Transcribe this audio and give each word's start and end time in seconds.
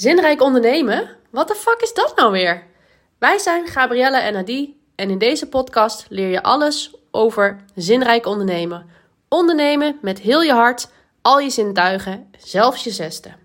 Zinrijk 0.00 0.42
ondernemen? 0.42 1.16
Wat 1.30 1.48
de 1.48 1.54
fuck 1.54 1.80
is 1.80 1.94
dat 1.94 2.16
nou 2.16 2.32
weer? 2.32 2.66
Wij 3.18 3.38
zijn 3.38 3.66
Gabrielle 3.66 4.18
en 4.18 4.36
Adi 4.36 4.80
en 4.94 5.10
in 5.10 5.18
deze 5.18 5.48
podcast 5.48 6.06
leer 6.08 6.28
je 6.28 6.42
alles 6.42 6.94
over 7.10 7.64
zinrijk 7.74 8.26
ondernemen. 8.26 8.86
Ondernemen 9.28 9.98
met 10.02 10.18
heel 10.18 10.42
je 10.42 10.52
hart, 10.52 10.90
al 11.22 11.40
je 11.40 11.50
zintuigen, 11.50 12.30
zelfs 12.38 12.84
je 12.84 12.90
zesde. 12.90 13.39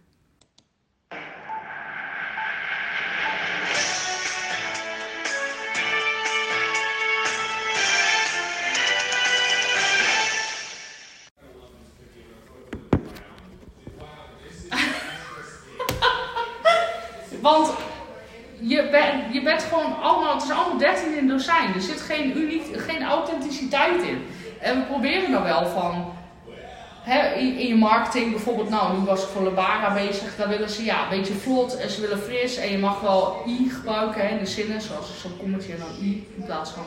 13 21.38 21.66
in 21.66 21.72
dozijn. 21.72 21.74
Er 21.74 21.82
zit 21.82 22.02
geen, 22.02 22.38
uniek, 22.38 22.82
geen 22.82 23.04
authenticiteit 23.04 24.04
in. 24.04 24.26
En 24.60 24.80
we 24.80 24.86
proberen 24.86 25.32
dan 25.32 25.44
wel 25.44 25.66
van, 25.66 26.14
hè, 27.02 27.34
in, 27.34 27.68
je 27.68 27.76
marketing 27.76 28.32
bijvoorbeeld, 28.32 28.70
nou 28.70 28.98
nu 29.00 29.06
was 29.06 29.22
ik 29.24 29.28
voor 29.28 29.44
Labara 29.44 29.94
bezig, 29.94 30.36
dan 30.36 30.50
willen 30.50 30.70
ze 30.70 30.84
ja, 30.84 31.04
een 31.04 31.18
beetje 31.18 31.34
vlot 31.34 31.78
en 31.78 31.90
ze 31.90 32.02
willen 32.02 32.20
fris. 32.20 32.56
En 32.58 32.72
je 32.72 32.78
mag 32.78 33.02
wel 33.02 33.44
i 33.48 33.70
gebruiken 33.70 34.22
hè, 34.22 34.28
in 34.28 34.38
de 34.38 34.46
zinnen, 34.46 34.82
zoals 34.82 35.22
zo'n 35.22 35.38
kommetje 35.38 35.74
en 35.74 35.80
dan 35.80 36.06
i 36.06 36.28
in 36.38 36.46
plaats 36.46 36.72
van, 36.72 36.84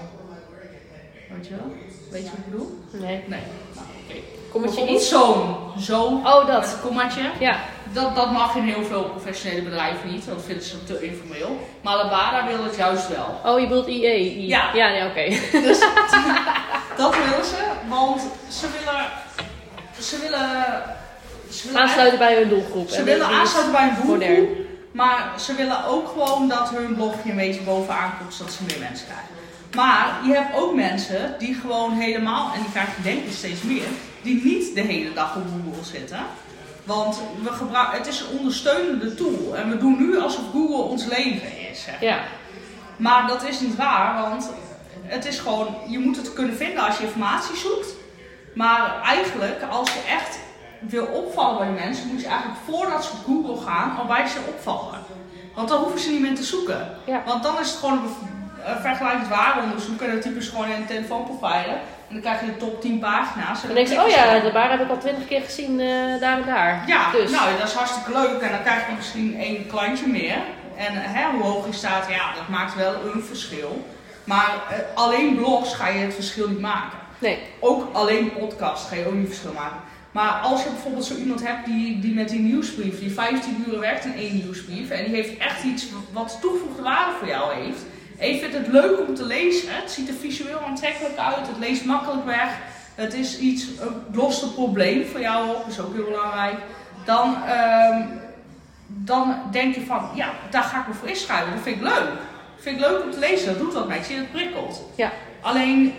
weet 1.36 1.46
je 1.46 1.54
wel? 1.54 1.72
Weet 2.10 2.22
je 2.22 2.30
wat 2.30 2.38
ik 2.38 2.50
bedoel? 2.50 2.78
Nee. 2.92 3.24
Nee, 3.26 3.40
nou 3.74 3.86
oké. 4.04 4.18
Kommetje 4.50 4.88
iets? 4.88 5.08
zo'n, 5.08 5.56
zo, 5.78 6.04
Oh, 6.04 6.46
dat. 6.46 6.72
een 6.72 6.80
kommaatje. 6.80 7.30
Ja. 7.40 7.56
Dat, 7.92 8.16
dat 8.16 8.32
mag 8.32 8.54
in 8.54 8.62
heel 8.62 8.84
veel 8.84 9.02
professionele 9.02 9.62
bedrijven 9.62 10.10
niet, 10.10 10.26
dat 10.26 10.42
vinden 10.46 10.64
ze 10.64 10.84
te 10.84 11.06
informeel. 11.06 11.68
Maar 11.82 11.96
Labara 11.96 12.46
wil 12.46 12.64
het 12.64 12.76
juist 12.76 13.08
wel. 13.08 13.40
Oh, 13.44 13.60
je 13.60 13.66
bedoelt 13.66 13.86
IE? 13.86 14.20
I. 14.20 14.48
Ja. 14.48 14.70
Ja, 14.74 14.88
nee, 14.88 15.06
oké. 15.08 15.40
Dus 15.68 15.78
dat 16.96 17.16
willen 17.16 17.44
ze, 17.44 17.64
want 17.88 18.20
ze 18.48 18.66
willen. 18.78 19.06
Ze 20.00 20.18
willen. 20.20 20.82
Ze 21.50 21.66
willen, 21.66 21.82
Aansluiten 21.82 22.18
bij 22.18 22.34
hun 22.34 22.48
doelgroep. 22.48 22.88
Ze 22.88 22.98
En 22.98 23.04
willen 23.04 23.26
aansluiten 23.26 23.72
bij 23.72 23.82
een 23.82 23.94
doelgroep. 23.94 24.18
Modern. 24.18 24.46
Maar 24.92 25.32
ze 25.40 25.54
willen 25.54 25.84
ook 25.84 26.08
gewoon 26.08 26.48
dat 26.48 26.70
hun 26.70 26.94
blogje 26.94 27.30
een 27.30 27.36
beetje 27.36 27.60
bovenaan 27.60 28.12
komt, 28.18 28.34
zodat 28.34 28.52
ze 28.52 28.62
meer 28.62 28.78
mensen 28.78 29.06
krijgen. 29.06 29.28
Maar 29.74 30.20
je 30.26 30.32
hebt 30.34 30.56
ook 30.56 30.74
mensen 30.74 31.34
die 31.38 31.54
gewoon 31.54 31.92
helemaal, 31.92 32.52
en 32.54 32.60
die 32.60 32.70
krijg 32.70 32.96
je 32.96 33.02
denk 33.02 33.24
ik 33.24 33.32
steeds 33.32 33.62
meer, 33.62 33.86
die 34.22 34.44
niet 34.44 34.74
de 34.74 34.80
hele 34.80 35.12
dag 35.12 35.36
op 35.36 35.42
Google 35.42 35.84
zitten. 35.84 36.18
Want 36.88 37.20
we 37.42 37.52
gebruiken, 37.52 37.98
het 37.98 38.06
is 38.06 38.20
een 38.20 38.38
ondersteunende 38.38 39.14
tool. 39.14 39.56
En 39.56 39.70
we 39.70 39.76
doen 39.76 39.96
nu 39.98 40.20
alsof 40.20 40.50
Google 40.52 40.82
ons 40.82 41.04
leven 41.04 41.68
is. 41.70 41.86
Ja. 42.00 42.18
Maar 42.96 43.26
dat 43.26 43.44
is 43.44 43.60
niet 43.60 43.76
waar, 43.76 44.22
want 44.22 44.50
het 45.02 45.26
is 45.26 45.38
gewoon, 45.38 45.74
je 45.88 45.98
moet 45.98 46.16
het 46.16 46.32
kunnen 46.32 46.56
vinden 46.56 46.84
als 46.84 46.98
je 46.98 47.04
informatie 47.04 47.56
zoekt. 47.56 47.94
Maar 48.54 49.02
eigenlijk, 49.02 49.62
als 49.70 49.92
je 49.92 50.00
echt 50.08 50.38
wil 50.80 51.04
opvallen 51.04 51.58
bij 51.58 51.84
mensen, 51.84 52.08
moet 52.08 52.20
je 52.20 52.26
eigenlijk 52.26 52.60
voordat 52.66 53.04
ze 53.04 53.10
op 53.10 53.24
Google 53.24 53.66
gaan 53.66 53.96
al 53.96 54.06
bij 54.06 54.26
ze 54.26 54.38
opvallen. 54.48 54.98
Want 55.54 55.68
dan 55.68 55.82
hoeven 55.82 56.00
ze 56.00 56.10
niet 56.10 56.20
meer 56.20 56.34
te 56.34 56.44
zoeken. 56.44 56.98
Ja. 57.04 57.22
Want 57.26 57.42
dan 57.42 57.60
is 57.60 57.70
het 57.70 57.78
gewoon 57.78 57.98
een 57.98 58.37
bev- 58.98 59.12
een 59.12 59.18
vergelijkend 59.18 59.28
waaronderzoek 59.28 60.00
en 60.02 60.10
dan 60.10 60.20
typen 60.20 60.42
ze 60.42 60.50
gewoon 60.50 60.66
in 60.70 60.72
een 60.80 60.86
telefoonprofiler. 60.86 61.78
En 62.08 62.14
dan 62.14 62.20
krijg 62.20 62.40
je 62.40 62.46
de 62.46 62.56
top 62.56 62.80
10 62.80 62.98
pagina's. 62.98 63.62
Dan 63.62 63.74
denk 63.74 63.88
je, 63.88 64.02
oh 64.02 64.08
ja, 64.08 64.38
de 64.38 64.50
bar 64.52 64.70
heb 64.70 64.80
ik 64.80 64.90
al 64.90 64.98
twintig 64.98 65.26
keer 65.26 65.40
gezien 65.40 65.80
eh, 65.80 66.20
daar 66.20 66.38
en 66.40 66.46
daar. 66.46 66.84
Ja, 66.86 67.10
Dus. 67.12 67.30
nou 67.30 67.58
dat 67.58 67.68
is 67.68 67.74
hartstikke 67.74 68.12
leuk 68.12 68.40
en 68.40 68.50
dan 68.50 68.62
krijg 68.62 68.86
je 68.88 68.92
misschien 68.96 69.36
één 69.40 69.66
klantje 69.66 70.06
meer. 70.06 70.36
En 70.76 70.92
hè, 70.94 71.30
hoe 71.30 71.42
hoog 71.42 71.66
je 71.66 71.72
staat, 71.72 72.06
ja, 72.10 72.34
dat 72.34 72.48
maakt 72.48 72.74
wel 72.74 72.94
een 73.14 73.22
verschil. 73.22 73.86
Maar 74.24 74.50
eh, 74.70 74.76
alleen 74.94 75.34
blogs 75.36 75.74
ga 75.74 75.88
je 75.88 75.98
het 75.98 76.14
verschil 76.14 76.48
niet 76.48 76.60
maken. 76.60 76.98
Nee. 77.18 77.38
Ook 77.60 77.94
alleen 77.94 78.32
podcast 78.32 78.88
ga 78.88 78.94
je 78.96 79.06
ook 79.06 79.12
niet 79.14 79.26
verschil 79.28 79.52
maken. 79.52 79.78
Maar 80.12 80.30
als 80.30 80.62
je 80.62 80.68
bijvoorbeeld 80.70 81.04
zo 81.04 81.14
iemand 81.14 81.46
hebt 81.46 81.66
die, 81.66 81.98
die 82.00 82.14
met 82.14 82.28
die 82.28 82.40
nieuwsbrief, 82.40 82.98
die 83.00 83.10
15 83.12 83.64
uur 83.68 83.80
werkt 83.80 84.04
in 84.04 84.14
één 84.16 84.34
nieuwsbrief. 84.34 84.90
En 84.90 85.04
die 85.04 85.14
heeft 85.14 85.36
echt 85.38 85.62
iets 85.64 85.86
wat 86.12 86.38
toegevoegde 86.40 86.82
waarde 86.82 87.12
voor 87.18 87.28
jou 87.28 87.54
heeft. 87.54 87.80
Je 88.20 88.38
vindt 88.38 88.56
het 88.56 88.66
leuk 88.66 89.08
om 89.08 89.14
te 89.14 89.24
lezen. 89.24 89.68
Het 89.74 89.90
ziet 89.90 90.08
er 90.08 90.14
visueel 90.14 90.60
aantrekkelijk 90.60 91.18
uit. 91.18 91.46
Het 91.46 91.58
leest 91.58 91.84
makkelijk 91.84 92.24
weg. 92.24 92.58
Het 92.94 93.14
is 93.14 93.38
iets, 93.38 93.66
een 93.80 94.52
probleem 94.54 95.06
voor 95.06 95.20
jou 95.20 95.48
op. 95.48 95.56
Dat 95.56 95.72
is 95.72 95.80
ook 95.80 95.94
heel 95.94 96.04
belangrijk. 96.04 96.56
Dan, 97.04 97.36
ehm, 97.44 98.02
dan 98.86 99.36
denk 99.50 99.74
je 99.74 99.84
van, 99.84 100.10
ja, 100.14 100.30
daar 100.50 100.62
ga 100.62 100.80
ik 100.80 100.86
me 100.86 100.94
voor 100.94 101.08
inschrijven. 101.08 101.52
Dat 101.54 101.62
vind 101.62 101.76
ik 101.76 101.82
leuk. 101.82 102.08
Dat 102.54 102.66
vind 102.66 102.80
ik 102.80 102.86
leuk 102.86 103.02
om 103.02 103.10
te 103.10 103.18
lezen. 103.18 103.46
Dat 103.46 103.58
doet 103.58 103.74
wat 103.74 103.88
met 103.88 104.08
je. 104.08 104.16
Dat 104.16 104.30
prikkelt. 104.30 104.82
Ja. 104.94 105.12
Alleen, 105.40 105.94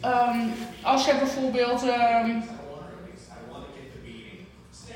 ehm, 0.00 0.38
als 0.82 1.04
je 1.04 1.14
bijvoorbeeld, 1.18 1.88
ehm, 1.88 2.30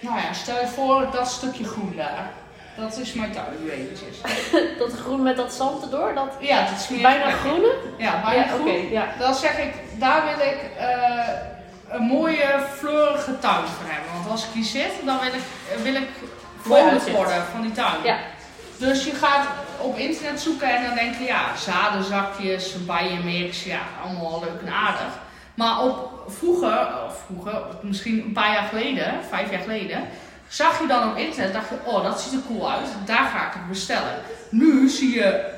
nou 0.01 0.21
ja, 0.21 0.33
stel 0.33 0.61
je 0.61 0.67
voor 0.67 1.09
dat 1.13 1.31
stukje 1.31 1.65
groen 1.65 1.93
daar. 1.97 2.31
Dat 2.77 2.99
is 2.99 3.13
mijn 3.13 3.33
tuin, 3.33 3.71
eventjes. 3.71 4.17
Dat 4.79 4.93
groen 4.93 5.23
met 5.23 5.37
dat 5.37 5.53
zand 5.53 5.83
erdoor, 5.83 6.15
dat 6.15 6.29
Ja, 6.41 6.61
dat 6.71 6.87
is 6.91 7.01
bijna 7.03 7.31
groene? 7.31 7.75
Ja, 7.99 8.21
bijna 8.25 8.43
Ja, 8.45 8.49
groen. 8.49 8.91
ja. 8.91 9.07
Dan 9.19 9.35
zeg 9.35 9.59
ik, 9.59 9.73
daar 9.99 10.23
wil 10.25 10.47
ik 10.47 10.59
eh, 10.79 11.29
een 11.89 12.03
mooie 12.03 12.61
fleurige 12.77 13.39
tuin 13.39 13.67
voor 13.67 13.91
hebben. 13.91 14.13
Want 14.15 14.31
als 14.31 14.45
ik 14.45 14.51
hier 14.53 14.65
zit, 14.65 14.93
dan 15.05 15.19
wil 15.19 15.33
ik, 15.35 15.43
wil 15.83 15.95
ik 16.03 16.09
vrolijk 16.61 17.09
worden 17.09 17.43
van 17.53 17.61
die 17.63 17.73
tuin. 17.73 18.03
Ja. 18.05 18.17
Dus 18.79 19.05
je 19.05 19.13
gaat 19.15 19.47
op 19.81 19.97
internet 19.99 20.41
zoeken 20.41 20.77
en 20.77 20.85
dan 20.85 20.95
denk 20.95 21.15
je, 21.15 21.25
ja, 21.25 21.57
zadenzakjes, 21.57 22.85
bijenmix, 22.87 23.65
ja, 23.65 23.79
allemaal 24.05 24.41
leuk 24.41 24.61
en 24.67 24.73
aardig. 24.73 25.19
Maar 25.55 25.83
op 25.83 26.23
vroeger, 26.29 26.89
of 27.07 27.23
vroeger, 27.27 27.63
misschien 27.81 28.21
een 28.21 28.33
paar 28.33 28.53
jaar 28.53 28.69
geleden, 28.69 29.15
vijf 29.29 29.51
jaar 29.51 29.61
geleden, 29.61 30.09
zag 30.49 30.81
je 30.81 30.87
dan 30.87 31.11
op 31.11 31.17
internet, 31.17 31.53
dacht 31.53 31.69
je, 31.69 31.91
oh, 31.91 32.05
dat 32.05 32.21
ziet 32.21 32.33
er 32.33 32.47
cool 32.47 32.71
uit, 32.71 32.89
daar 33.05 33.31
ga 33.35 33.47
ik 33.47 33.53
het 33.53 33.69
bestellen. 33.69 34.15
Nu 34.51 34.89
zie 34.89 35.15
je 35.15 35.55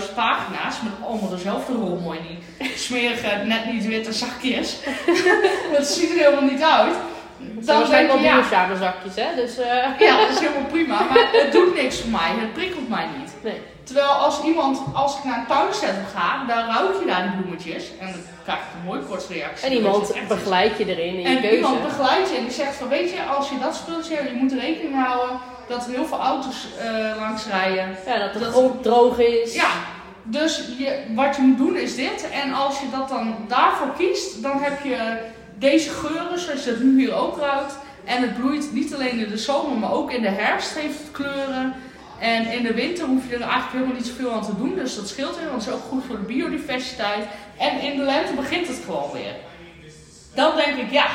200.000 0.00 0.14
pagina's 0.14 0.76
met 0.82 0.92
allemaal 1.08 1.30
dezelfde 1.30 1.72
rommel 1.72 2.12
in 2.12 2.22
die 2.58 2.70
smerige, 2.76 3.44
net 3.44 3.72
niet 3.72 3.86
witte 3.86 4.12
zakjes. 4.12 4.76
dat 5.76 5.86
ziet 5.86 6.10
er 6.10 6.16
helemaal 6.16 6.50
niet 6.50 6.62
uit. 6.62 6.94
Dat 7.38 7.66
Dan 7.66 7.86
zijn 7.86 8.06
wel 8.06 8.18
duurzame 8.18 8.76
zakjes, 8.76 9.14
hè? 9.14 9.34
Dus, 9.34 9.58
eh, 9.58 9.98
ja, 9.98 10.20
dat 10.20 10.28
is 10.30 10.38
helemaal 10.38 10.68
prima, 10.70 11.02
maar 11.02 11.28
het 11.32 11.52
doet 11.52 11.74
niks 11.74 12.00
voor 12.00 12.10
mij, 12.10 12.30
het 12.36 12.52
prikkelt 12.52 12.88
mij 12.88 13.06
niet. 13.18 13.32
nee. 13.42 13.60
Terwijl 13.86 14.08
als 14.08 14.42
iemand, 14.42 14.80
als 14.94 15.18
ik 15.18 15.24
naar 15.24 15.38
een 15.38 15.46
tuincentrum 15.46 16.04
ga, 16.14 16.44
dan 16.46 16.74
ruik 16.74 17.00
je 17.00 17.06
daar 17.06 17.22
die 17.22 17.40
bloemetjes 17.40 17.84
en 18.00 18.06
dan 18.06 18.20
krijg 18.44 18.58
ik 18.58 18.64
een 18.78 18.84
mooi 18.84 19.00
korte 19.08 19.32
reactie. 19.32 19.66
En 19.66 19.72
iemand 19.72 20.08
het 20.14 20.28
begeleidt 20.28 20.78
je 20.78 20.84
erin 20.96 21.14
in 21.14 21.20
je 21.20 21.26
En 21.28 21.40
keuze. 21.40 21.56
iemand 21.56 21.82
begeleidt 21.82 22.30
je 22.30 22.36
en 22.36 22.42
die 22.42 22.52
zegt 22.52 22.74
van 22.76 22.88
weet 22.88 23.10
je, 23.10 23.22
als 23.36 23.48
je 23.48 23.58
dat 23.58 23.74
spulletje 23.74 24.14
hebt, 24.14 24.28
je 24.30 24.36
moet 24.36 24.52
rekening 24.52 25.04
houden 25.04 25.38
dat 25.68 25.86
er 25.86 25.92
heel 25.92 26.04
veel 26.06 26.18
auto's 26.20 26.66
eh, 26.78 27.16
langs 27.18 27.46
rijden. 27.46 27.96
ja, 28.06 28.18
dat 28.18 28.32
de 28.32 28.38
dat- 28.38 28.52
grond 28.52 28.82
droog 28.82 29.18
is. 29.18 29.54
Ja, 29.54 29.68
dus 30.22 30.62
je, 30.78 31.02
wat 31.14 31.36
je 31.36 31.42
moet 31.42 31.58
doen 31.58 31.76
is 31.76 31.94
dit. 31.94 32.28
En 32.30 32.52
als 32.52 32.80
je 32.80 32.86
dat 32.90 33.08
dan 33.08 33.34
daarvoor 33.48 33.90
kiest, 33.98 34.42
dan 34.42 34.62
heb 34.62 34.84
je 34.84 35.18
deze 35.58 35.90
geuren 35.90 36.38
zoals 36.38 36.64
je 36.64 36.70
dat 36.70 36.80
nu 36.80 36.98
hier 36.98 37.14
ook 37.14 37.38
ruikt. 37.38 37.76
En 38.04 38.22
het 38.22 38.38
bloeit 38.40 38.72
niet 38.72 38.94
alleen 38.94 39.18
in 39.18 39.28
de 39.28 39.38
zomer, 39.38 39.78
maar 39.78 39.92
ook 39.92 40.10
in 40.12 40.22
de 40.22 40.28
herfst 40.28 40.74
heeft 40.74 40.98
het 40.98 41.10
kleuren. 41.12 41.74
En 42.20 42.52
in 42.52 42.62
de 42.62 42.74
winter 42.74 43.06
hoef 43.06 43.28
je 43.28 43.34
er 43.34 43.40
eigenlijk 43.40 43.72
helemaal 43.72 43.94
niet 43.94 44.06
zoveel 44.06 44.32
aan 44.32 44.44
te 44.44 44.56
doen. 44.56 44.74
Dus 44.74 44.96
dat 44.96 45.08
scheelt 45.08 45.38
weer, 45.38 45.48
want 45.48 45.64
het 45.64 45.74
is 45.74 45.78
ook 45.78 45.88
goed 45.88 46.04
voor 46.06 46.16
de 46.16 46.22
biodiversiteit. 46.22 47.24
En 47.58 47.80
in 47.80 47.98
de 47.98 48.04
lente 48.04 48.32
begint 48.32 48.68
het 48.68 48.80
gewoon 48.84 49.10
weer. 49.12 49.34
Dan 50.34 50.56
denk 50.56 50.76
ik, 50.76 50.90
ja, 50.90 51.06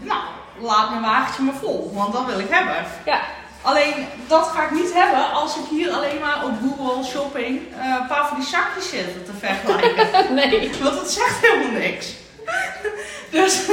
nou, 0.00 0.22
laat 0.60 0.90
mijn 0.90 1.02
wagentje 1.02 1.42
maar 1.42 1.54
vol. 1.54 1.90
Want 1.94 2.12
dat 2.12 2.26
wil 2.26 2.38
ik 2.38 2.50
hebben. 2.50 2.84
Ja. 3.04 3.20
Alleen 3.62 4.06
dat 4.26 4.46
ga 4.46 4.64
ik 4.64 4.70
niet 4.70 4.92
hebben 4.94 5.32
als 5.32 5.56
ik 5.56 5.64
hier 5.70 5.90
alleen 5.90 6.20
maar 6.20 6.44
op 6.44 6.52
Google 6.60 7.04
Shopping 7.04 7.60
eh, 7.78 7.96
een 8.00 8.06
paar 8.06 8.28
van 8.28 8.38
die 8.38 8.46
zakjes 8.46 8.88
zit 8.88 9.24
te 9.24 9.32
vergelijken. 9.38 10.34
Nee. 10.34 10.70
Want 10.82 10.94
dat 10.94 11.10
zegt 11.10 11.40
helemaal 11.40 11.80
niks. 11.80 12.12
Dus 13.30 13.66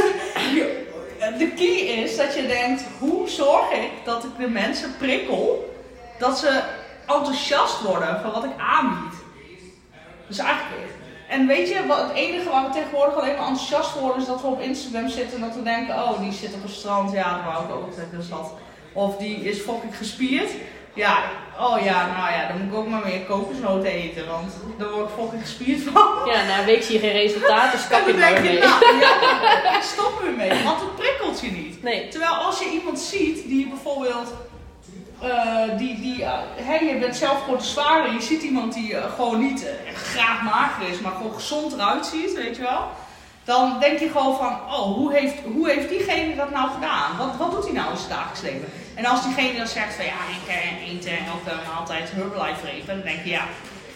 de 1.38 1.51
key 1.56 2.03
is 2.03 2.18
dat 2.18 2.36
je 2.36 2.47
denkt, 2.47 2.83
hoe 3.00 3.30
zorg 3.30 3.71
ik 3.71 3.89
dat 4.06 4.24
ik 4.24 4.30
de 4.38 4.47
mensen 4.47 4.95
prikkel 4.97 5.74
dat 6.21 6.39
ze 6.39 6.62
enthousiast 7.07 7.81
worden 7.81 8.19
van 8.21 8.31
wat 8.31 8.44
ik 8.44 8.51
aanbied. 8.57 9.15
Dus 10.27 10.38
eigenlijk, 10.38 10.91
en 11.29 11.47
weet 11.47 11.69
je, 11.69 11.88
wat, 11.88 11.97
het 11.97 12.13
enige 12.13 12.50
waar 12.50 12.68
we 12.68 12.73
tegenwoordig 12.73 13.15
alleen 13.15 13.38
maar 13.38 13.47
enthousiast 13.47 13.89
voor 13.89 14.01
worden 14.01 14.21
is 14.21 14.27
dat 14.27 14.41
we 14.41 14.47
op 14.47 14.62
Instagram 14.62 15.09
zitten 15.09 15.38
en 15.38 15.47
dat 15.47 15.56
we 15.56 15.63
denken, 15.63 15.95
oh 15.95 16.19
die 16.19 16.31
zit 16.31 16.53
op 16.53 16.63
een 16.63 16.69
strand, 16.69 17.12
ja 17.12 17.35
dat 17.35 17.53
wou 17.53 17.65
ik 17.65 17.75
ook 17.75 17.95
de 17.95 18.23
stad. 18.23 18.53
Of 18.94 19.18
die 19.18 19.35
is 19.35 19.59
fucking 19.59 19.97
gespierd. 19.97 20.50
Ja, 20.94 21.23
oh 21.59 21.83
ja, 21.83 22.07
nou 22.18 22.31
ja, 22.31 22.47
dan 22.47 22.57
moet 22.57 22.71
ik 22.71 22.77
ook 22.77 22.88
maar 22.88 23.06
meer 23.06 23.21
kokosnoten 23.21 23.91
eten, 23.91 24.27
want 24.27 24.53
daar 24.77 24.89
word 24.89 25.09
ik 25.09 25.15
fucking 25.19 25.41
gespierd 25.41 25.81
van. 25.81 26.07
Ja, 26.25 26.45
na 26.45 26.59
een 26.59 26.65
week 26.65 26.83
zie 26.83 26.94
je 26.94 27.00
geen 27.00 27.12
resultaat, 27.12 27.71
dus 27.71 27.88
kap 27.91 28.07
je, 28.07 28.13
mee. 28.13 28.59
nou, 28.59 29.00
ja, 29.06 29.75
ik 29.75 29.83
stop 29.83 30.21
ermee, 30.25 30.63
want 30.63 30.79
het 30.79 30.95
prikkelt 30.95 31.41
je 31.41 31.51
niet. 31.51 31.83
Nee. 31.83 32.07
Terwijl 32.07 32.33
als 32.33 32.59
je 32.59 32.69
iemand 32.69 33.00
ziet 33.00 33.47
die 33.47 33.67
bijvoorbeeld 33.67 34.33
eh, 35.21 35.77
die, 35.77 36.01
die, 36.01 36.23
eh, 36.23 36.39
hè, 36.56 36.75
je 36.75 36.97
bent 36.97 37.15
zelf 37.15 37.44
gewoon 37.44 37.59
te 37.59 37.65
zwaar 37.65 38.13
je 38.13 38.21
ziet 38.21 38.41
iemand 38.41 38.73
die 38.73 38.97
eh, 38.97 39.13
gewoon 39.13 39.39
niet 39.39 39.65
graag 39.94 40.41
mager 40.41 40.89
is, 40.89 41.00
maar 41.00 41.12
gewoon 41.12 41.33
gezond 41.33 41.73
eruit 41.73 42.06
ziet, 42.06 42.33
weet 42.33 42.56
je 42.56 42.62
wel. 42.62 42.88
Dan 43.44 43.79
denk 43.79 44.00
je 44.00 44.09
gewoon 44.09 44.38
van, 44.38 44.53
oh, 44.53 44.95
hoe 44.95 45.13
heeft, 45.13 45.33
hoe 45.53 45.69
heeft 45.69 45.89
diegene 45.89 46.35
dat 46.35 46.51
nou 46.51 46.69
gedaan? 46.71 47.18
Wat, 47.18 47.38
wat 47.38 47.51
doet 47.51 47.63
hij 47.63 47.73
nou 47.73 47.91
in 47.91 47.97
zijn 47.97 48.09
dagelijks 48.09 48.41
leven? 48.41 48.69
En 48.95 49.06
als 49.06 49.23
diegene 49.23 49.57
dan 49.57 49.68
zegt 49.68 49.95
van, 49.95 50.06
ja, 50.06 50.12
ik 50.12 50.56
eet 50.88 51.06
elke 51.06 51.59
maaltijd 51.74 52.12
Herbalife 52.12 52.71
even, 52.71 52.95
dan 52.95 53.06
denk 53.06 53.24
je, 53.24 53.29
ja, 53.29 53.44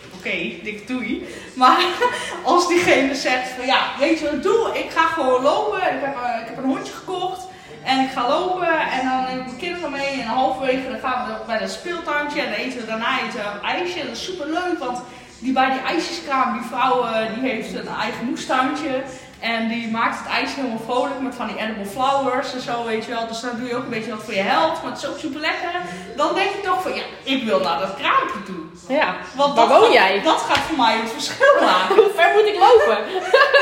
oké, 0.05 0.27
okay, 0.27 0.59
dik 0.63 0.87
doei. 0.87 1.27
Maar 1.55 1.79
als 2.43 2.67
diegene 2.67 3.15
zegt 3.15 3.49
van, 3.49 3.65
ja, 3.65 3.79
weet 3.99 4.19
je 4.19 4.25
wat 4.25 4.33
ik 4.33 4.43
doe? 4.43 4.69
Ik 4.73 4.89
ga 4.89 5.05
gewoon 5.05 5.41
lopen, 5.41 5.77
ik 5.77 6.01
heb, 6.01 6.15
ik 6.41 6.47
heb 6.47 6.57
een 6.57 6.63
hondje 6.63 6.93
gekocht. 6.93 7.47
En 7.85 7.99
ik 7.99 8.11
ga 8.11 8.27
lopen 8.27 8.79
en 8.91 9.07
dan 9.07 9.23
neem 9.23 9.39
ik 9.39 9.45
mijn 9.45 9.57
kinderen 9.57 9.91
mee 9.91 10.21
en 10.21 10.27
halverwege 10.27 10.89
dan 10.89 10.99
gaan 10.99 11.27
we 11.27 11.33
bij 11.45 11.59
dat 11.59 11.69
speeltuintje 11.69 12.41
en 12.41 12.51
dan 12.51 12.59
eten 12.59 12.79
we 12.79 12.85
daarna 12.85 13.19
eten 13.21 13.63
ijsje. 13.63 14.05
Dat 14.05 14.15
is 14.15 14.23
super 14.23 14.47
leuk, 14.47 14.79
want 14.79 15.01
die 15.39 15.53
bij 15.53 15.71
die 15.71 15.81
ijsjeskraam, 15.81 16.53
die 16.53 16.67
vrouw 16.67 17.05
die 17.33 17.49
heeft 17.49 17.73
een 17.73 17.87
eigen 17.87 18.25
moestuintje. 18.25 19.03
En 19.39 19.67
die 19.67 19.91
maakt 19.91 20.19
het 20.19 20.27
ijs 20.27 20.55
helemaal 20.55 20.79
vrolijk 20.85 21.19
met 21.19 21.35
van 21.35 21.47
die 21.47 21.57
edible 21.57 21.85
flowers 21.85 22.53
en 22.53 22.61
zo, 22.61 22.85
weet 22.85 23.05
je 23.05 23.11
wel. 23.11 23.27
Dus 23.27 23.41
dan 23.41 23.57
doe 23.57 23.67
je 23.67 23.75
ook 23.75 23.83
een 23.83 23.89
beetje 23.89 24.11
wat 24.11 24.23
voor 24.23 24.33
je 24.33 24.41
held, 24.41 24.81
maar 24.81 24.91
het 24.91 25.01
is 25.01 25.07
ook 25.09 25.17
super 25.17 25.39
lekker. 25.39 25.71
Dan 26.15 26.35
denk 26.35 26.49
je 26.49 26.61
toch 26.63 26.81
van, 26.81 26.93
ja, 26.93 27.03
ik 27.23 27.43
wil 27.43 27.59
naar 27.59 27.79
dat 27.79 27.95
kraampje 27.95 28.43
toe. 28.45 28.64
Ja, 28.87 29.15
Want 29.35 29.55
waar 29.55 29.67
woon 29.67 29.91
jij? 29.91 30.21
Dat 30.21 30.41
gaat 30.41 30.57
voor 30.57 30.77
mij 30.77 30.97
het 30.97 31.11
verschil 31.11 31.61
maken. 31.71 31.95
Hoe 31.95 32.11
ver 32.15 32.33
moet 32.33 32.45
ik 32.45 32.59
lopen? 32.59 32.97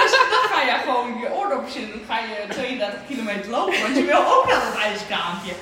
Dus 0.02 0.12
dan 0.12 0.44
ga 0.52 0.62
je 0.62 0.76
gewoon 0.86 1.20
je 1.20 1.34
oordopjes 1.34 1.76
in, 1.76 1.90
dan 1.90 2.02
ga 2.08 2.18
je 2.20 2.48
32 2.54 3.00
kilometer 3.08 3.50
lopen, 3.52 3.82
want 3.82 3.96
je 3.96 4.04
wil 4.04 4.26
ook 4.36 4.46
naar 4.48 4.62
dat 4.72 4.82
ijskraampje. 4.82 5.54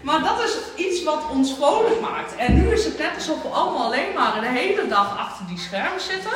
Maar 0.00 0.20
dat 0.22 0.42
is 0.42 0.56
iets 0.84 1.02
wat 1.02 1.22
ons 1.30 1.54
vrolijk 1.54 2.00
maakt. 2.00 2.36
En 2.36 2.54
nu 2.54 2.72
is 2.72 2.84
het 2.84 2.98
net 2.98 3.14
alsof 3.14 3.42
we 3.42 3.48
allemaal 3.48 3.84
alleen 3.84 4.12
maar 4.14 4.40
de 4.40 4.46
hele 4.46 4.88
dag 4.88 5.18
achter 5.18 5.46
die 5.46 5.58
schermen 5.58 6.00
zitten. 6.00 6.32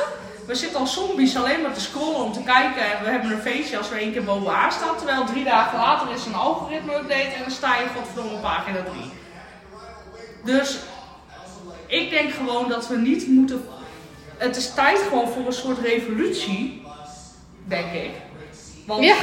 We 0.47 0.55
zitten 0.55 0.79
als 0.79 0.93
zombies 0.93 1.35
alleen 1.35 1.61
maar 1.61 1.73
te 1.73 1.81
scrollen 1.81 2.23
om 2.23 2.33
te 2.33 2.43
kijken. 2.43 2.81
En 2.91 3.03
we 3.03 3.09
hebben 3.09 3.31
een 3.31 3.41
feestje 3.41 3.77
als 3.77 3.89
we 3.89 3.95
één 3.95 4.11
keer 4.11 4.23
bovenaan 4.23 4.71
staan. 4.71 4.97
Terwijl 4.97 5.23
drie 5.25 5.43
dagen 5.43 5.79
later 5.79 6.11
is 6.11 6.25
een 6.25 6.35
algoritme 6.35 6.95
update 6.95 7.33
en 7.35 7.41
dan 7.41 7.51
sta 7.51 7.75
je 7.75 7.85
godverdomme 7.95 8.31
op 8.33 8.41
pagina 8.41 8.83
3. 8.83 9.11
Dus 10.43 10.77
ik 11.91 12.09
denk 12.09 12.31
gewoon 12.33 12.69
dat 12.69 12.87
we 12.87 12.97
niet 12.97 13.27
moeten. 13.27 13.65
Het 14.37 14.55
is 14.55 14.73
tijd 14.73 14.99
gewoon 14.99 15.27
voor 15.27 15.45
een 15.45 15.53
soort 15.53 15.77
revolutie, 15.79 16.81
denk 17.67 17.91
ik. 17.93 18.11
Want 18.85 19.03
Ja. 19.03 19.15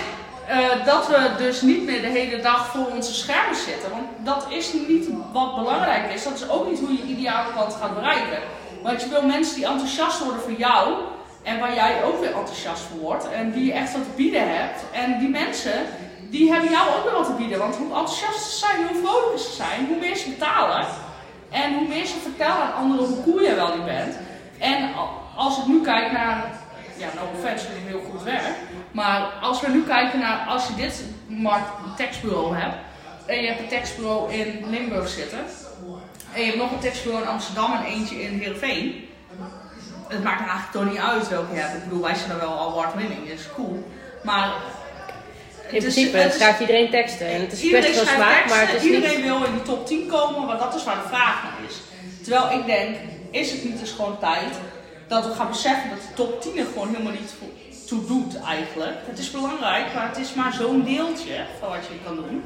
eh, 0.47 0.85
dat 0.85 1.07
we 1.09 1.31
dus 1.39 1.61
niet 1.63 1.83
meer 1.85 2.01
de 2.01 2.07
hele 2.07 2.41
dag 2.43 2.67
voor 2.67 2.87
onze 2.87 3.15
schermen 3.15 3.57
zitten. 3.57 3.91
Want 3.91 4.07
dat 4.25 4.47
is 4.49 4.73
niet 4.89 5.09
wat 5.33 5.55
belangrijk 5.57 6.13
is. 6.13 6.25
Dat 6.25 6.35
is 6.35 6.49
ook 6.49 6.71
niet 6.71 6.79
hoe 6.81 6.93
je 6.93 7.03
ideale 7.03 7.53
klant 7.53 7.75
gaat 7.75 7.95
bereiken. 7.95 8.39
Want 8.83 9.01
je 9.03 9.09
wil 9.09 9.23
mensen 9.23 9.55
die 9.55 9.67
enthousiast 9.67 10.25
worden 10.25 10.41
voor 10.43 10.53
jou. 10.59 10.95
En 11.43 11.59
waar 11.61 11.75
jij 11.75 12.05
ook 12.05 12.21
weer 12.21 12.35
enthousiast 12.37 12.83
voor 12.83 12.99
wordt. 13.01 13.31
En 13.31 13.53
die 13.53 13.65
je 13.65 13.73
echt 13.73 13.93
wat 13.93 14.03
te 14.03 14.11
bieden 14.17 14.57
hebt. 14.57 14.81
En 14.93 15.19
die 15.19 15.29
mensen, 15.29 15.87
die 16.31 16.53
hebben 16.53 16.71
jou 16.71 16.89
ook 16.97 17.05
weer 17.05 17.13
wat 17.13 17.27
te 17.27 17.33
bieden. 17.33 17.59
Want 17.59 17.77
hoe 17.77 17.87
enthousiast 17.89 18.51
ze 18.51 18.59
zijn, 18.59 18.87
hoe 18.89 19.03
vrolijker 19.05 19.39
ze 19.39 19.53
zijn, 19.53 19.87
hoe 19.87 19.97
meer 19.97 20.17
ze 20.17 20.29
betalen. 20.29 20.87
En 21.51 21.75
hoe 21.75 21.89
meer 21.89 22.07
ze 22.07 22.19
vertellen 22.23 22.63
aan 22.63 22.73
anderen 22.73 23.07
hoe 23.07 23.23
cool 23.23 23.43
jij 23.43 23.55
wel 23.55 23.77
niet 23.77 23.85
bent. 23.85 24.17
En 24.59 24.91
als 25.37 25.59
ik 25.59 25.67
nu 25.67 25.81
kijk 25.81 26.13
naar, 26.13 26.45
ja, 26.97 27.09
no 27.15 27.39
offense, 27.39 27.67
vind 27.67 27.87
heel 27.87 28.11
goed 28.11 28.23
werk. 28.23 28.57
Maar 28.91 29.21
als 29.41 29.61
we 29.61 29.69
nu 29.69 29.83
kijken 29.83 30.19
naar, 30.19 30.47
als 30.49 30.67
je 30.69 30.75
dit 30.75 31.05
markt, 31.27 31.71
tekstbureau 31.97 32.57
hebt. 32.57 32.77
En 33.27 33.41
je 33.41 33.47
hebt 33.49 33.61
een 33.61 33.69
tekstbureau 33.69 34.33
in 34.33 34.71
Limburg 34.71 35.09
zitten. 35.09 35.39
En 36.33 36.41
je 36.41 36.47
hebt 36.47 36.59
nog 36.59 36.73
een 36.73 36.79
tekstbureau 36.79 37.23
in 37.23 37.31
Amsterdam 37.31 37.73
en 37.73 37.85
eentje 37.85 38.23
in 38.23 38.39
Heerenveen. 38.39 39.09
Het 40.09 40.23
maakt 40.23 40.39
eigenlijk 40.39 40.71
toch 40.73 40.85
niet 40.85 40.99
uit 40.99 41.29
welke 41.29 41.55
je 41.55 41.61
hebt. 41.61 41.75
Ik 41.75 41.85
bedoel, 41.85 42.03
wij 42.03 42.15
zijn 42.15 42.31
er 42.31 42.39
wel 42.39 42.61
award 42.61 42.95
winning, 42.95 43.29
dat 43.29 43.39
is 43.39 43.53
cool. 43.55 43.89
Maar 44.23 44.53
In 45.71 45.77
is- 45.77 45.83
principe 45.83 46.17
het 46.17 46.35
schrijft 46.35 46.61
iedereen 46.61 46.91
teksten. 46.91 47.27
En 47.27 47.41
het 47.41 47.53
is 47.53 47.59
een 47.59 47.65
Iedereen 47.65 47.91
kwestie 47.93 48.07
van 48.07 48.15
schrijft 48.25 48.31
smaak, 48.31 48.39
teksten, 48.39 48.59
maar 48.59 48.67
het 48.75 48.83
is 48.83 48.91
iedereen 48.91 49.17
niet... 49.17 49.25
wil 49.27 49.45
in 49.45 49.53
die 49.53 49.63
top 49.63 49.87
10 49.87 50.07
komen, 50.07 50.47
maar 50.47 50.59
dat 50.59 50.75
is 50.75 50.85
waar 50.85 50.97
de 51.03 51.09
vraag 51.09 51.43
naar 51.43 51.53
is. 51.69 51.75
Terwijl 52.23 52.59
ik 52.61 52.67
denk, 52.67 52.97
is 53.31 53.51
het 53.51 53.65
niet 53.65 53.79
dus 53.81 53.91
gewoon 53.91 54.19
tijd 54.19 54.53
dat 55.09 55.27
we 55.27 55.33
gaan 55.35 55.49
beseffen 55.49 55.91
dat 55.91 55.99
de 55.99 56.15
top 56.15 56.43
10 56.43 56.59
er 56.59 56.67
gewoon 56.73 56.89
helemaal 56.89 57.13
niet 57.13 57.33
toe 57.87 58.05
doet 58.07 58.41
eigenlijk. 58.47 58.97
Het 59.07 59.19
is 59.19 59.31
belangrijk, 59.31 59.95
maar 59.95 60.09
het 60.09 60.19
is 60.19 60.35
maar 60.35 60.53
zo'n 60.53 60.85
deeltje 60.85 61.45
van 61.61 61.69
wat 61.69 61.87
je 61.89 61.95
kan 62.05 62.17
doen. 62.17 62.45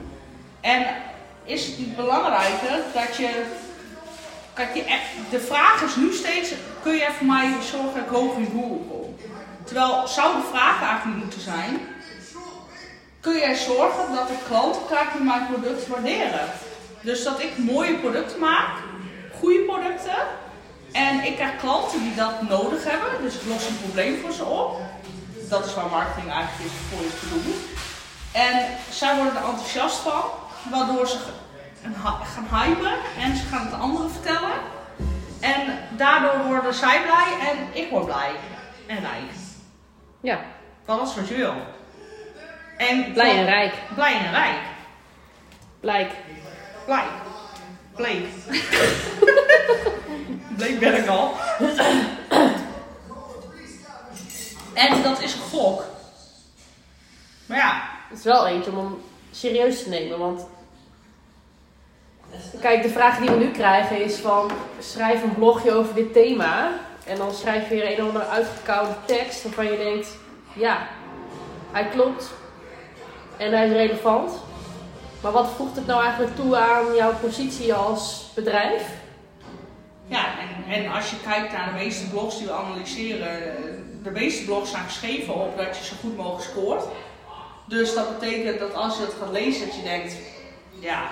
En 0.60 0.86
is 1.44 1.66
het 1.66 1.78
niet 1.78 1.96
belangrijker 1.96 2.76
dat 2.94 3.16
je... 3.16 3.42
Kijk, 4.54 4.74
je, 4.74 4.82
echt- 4.84 5.30
de 5.30 5.40
vraag 5.40 5.82
is 5.82 5.96
nu 5.96 6.12
steeds, 6.12 6.50
kun 6.82 6.96
jij 6.96 7.10
voor 7.18 7.26
mij 7.26 7.52
zorgen 7.70 7.94
dat 7.94 8.02
ik 8.04 8.08
hoog 8.16 8.36
in 8.36 8.48
Google 8.54 8.78
kom? 8.90 9.16
Terwijl 9.64 10.06
zou 10.08 10.36
de 10.36 10.48
vraag 10.50 10.82
eigenlijk 10.88 11.18
moeten 11.18 11.40
zijn, 11.40 11.80
kun 13.22 13.38
jij 13.38 13.54
zorgen 13.54 14.14
dat 14.14 14.28
de 14.28 14.36
klanten 14.46 14.86
krijgen 14.86 15.16
die 15.16 15.26
mijn 15.26 15.46
product 15.46 15.88
waarderen. 15.88 16.48
Dus 17.00 17.24
dat 17.24 17.40
ik 17.42 17.58
mooie 17.58 17.94
producten 17.94 18.38
maak, 18.38 18.70
goede 19.40 19.60
producten. 19.60 20.16
En 20.92 21.24
ik 21.24 21.34
krijg 21.34 21.56
klanten 21.56 22.02
die 22.02 22.14
dat 22.14 22.42
nodig 22.48 22.84
hebben. 22.84 23.22
Dus 23.22 23.34
ik 23.34 23.46
los 23.46 23.68
een 23.68 23.80
probleem 23.80 24.20
voor 24.20 24.32
ze 24.32 24.44
op. 24.44 24.80
Dat 25.48 25.66
is 25.66 25.74
waar 25.74 25.90
marketing 25.90 26.32
eigenlijk 26.32 26.70
is 26.70 26.78
voor 26.88 27.06
is 27.06 27.20
bedoeld. 27.20 27.62
En 28.32 28.66
zij 28.90 29.16
worden 29.16 29.36
er 29.36 29.48
enthousiast 29.48 29.96
van. 29.96 30.22
Waardoor 30.70 31.08
ze 31.08 31.18
gaan 32.34 32.60
hypen 32.60 32.92
en 33.18 33.36
ze 33.36 33.46
gaan 33.46 33.66
het 33.66 33.80
anderen 33.80 34.10
vertellen. 34.10 34.52
En 35.40 35.78
daardoor 35.96 36.44
worden 36.46 36.74
zij 36.74 37.02
blij 37.02 37.48
en 37.50 37.82
ik 37.82 37.90
word 37.90 38.04
blij. 38.04 38.30
En 38.86 39.00
rijk. 39.00 39.30
Ja, 40.20 40.40
dat 40.84 41.08
is 41.08 41.14
wat 41.14 41.28
je 41.28 41.34
wil. 41.34 41.54
En 42.88 43.12
blij 43.12 43.36
en 43.36 43.44
rijk. 43.44 43.74
Blij 43.94 44.14
en 44.14 44.30
rijk. 44.30 44.58
Blijk. 45.80 46.10
Blij. 46.84 47.04
Bleek. 47.94 48.26
Bleek 50.56 50.78
ben 50.78 50.96
ik 50.96 51.06
al. 51.06 51.34
en 54.74 55.02
dat 55.02 55.22
is 55.22 55.34
gok. 55.34 55.84
Maar 57.46 57.58
ja, 57.58 57.82
Het 58.08 58.18
is 58.18 58.24
wel 58.24 58.46
eentje 58.46 58.70
om 58.70 58.76
hem 58.76 59.02
serieus 59.30 59.82
te 59.82 59.88
nemen, 59.88 60.18
want... 60.18 60.46
Kijk, 62.60 62.82
de 62.82 62.88
vraag 62.88 63.18
die 63.18 63.30
we 63.30 63.36
nu 63.36 63.50
krijgen 63.50 64.04
is 64.04 64.16
van... 64.16 64.50
Schrijf 64.78 65.22
een 65.22 65.34
blogje 65.34 65.72
over 65.72 65.94
dit 65.94 66.12
thema. 66.12 66.70
En 67.06 67.16
dan 67.16 67.34
schrijf 67.34 67.68
je 67.68 67.74
weer 67.74 67.92
een 67.92 68.02
of 68.02 68.08
andere 68.08 68.26
uitgekoude 68.26 68.94
tekst 69.04 69.42
waarvan 69.42 69.64
je 69.64 69.76
denkt... 69.76 70.08
Ja, 70.54 70.86
hij 71.72 71.88
klopt. 71.88 72.30
En 73.36 73.52
hij 73.52 73.66
is 73.66 73.72
relevant. 73.72 74.32
Maar 75.20 75.32
wat 75.32 75.48
voegt 75.56 75.76
het 75.76 75.86
nou 75.86 76.02
eigenlijk 76.02 76.36
toe 76.36 76.56
aan 76.56 76.94
jouw 76.94 77.14
positie 77.20 77.74
als 77.74 78.30
bedrijf? 78.34 79.00
ja 80.12 80.24
en, 80.38 80.72
en 80.72 80.92
als 80.92 81.10
je 81.10 81.16
kijkt 81.24 81.52
naar 81.52 81.66
de 81.66 81.84
meeste 81.84 82.08
blogs 82.08 82.38
die 82.38 82.46
we 82.46 82.52
analyseren, 82.52 83.28
eh, 83.28 83.62
de 84.02 84.10
meeste 84.10 84.44
blogs 84.44 84.70
zijn 84.70 84.84
geschreven 84.84 85.34
op 85.34 85.56
dat 85.56 85.76
je 85.76 85.84
zo 85.84 85.94
goed 86.00 86.16
mogelijk 86.16 86.50
scoort. 86.50 86.84
Dus 87.64 87.94
dat 87.94 88.18
betekent 88.18 88.58
dat 88.58 88.74
als 88.74 88.96
je 88.96 89.02
het 89.02 89.14
gaat 89.20 89.32
lezen, 89.32 89.66
dat 89.66 89.76
je 89.76 89.82
denkt, 89.82 90.16
ja, 90.78 91.02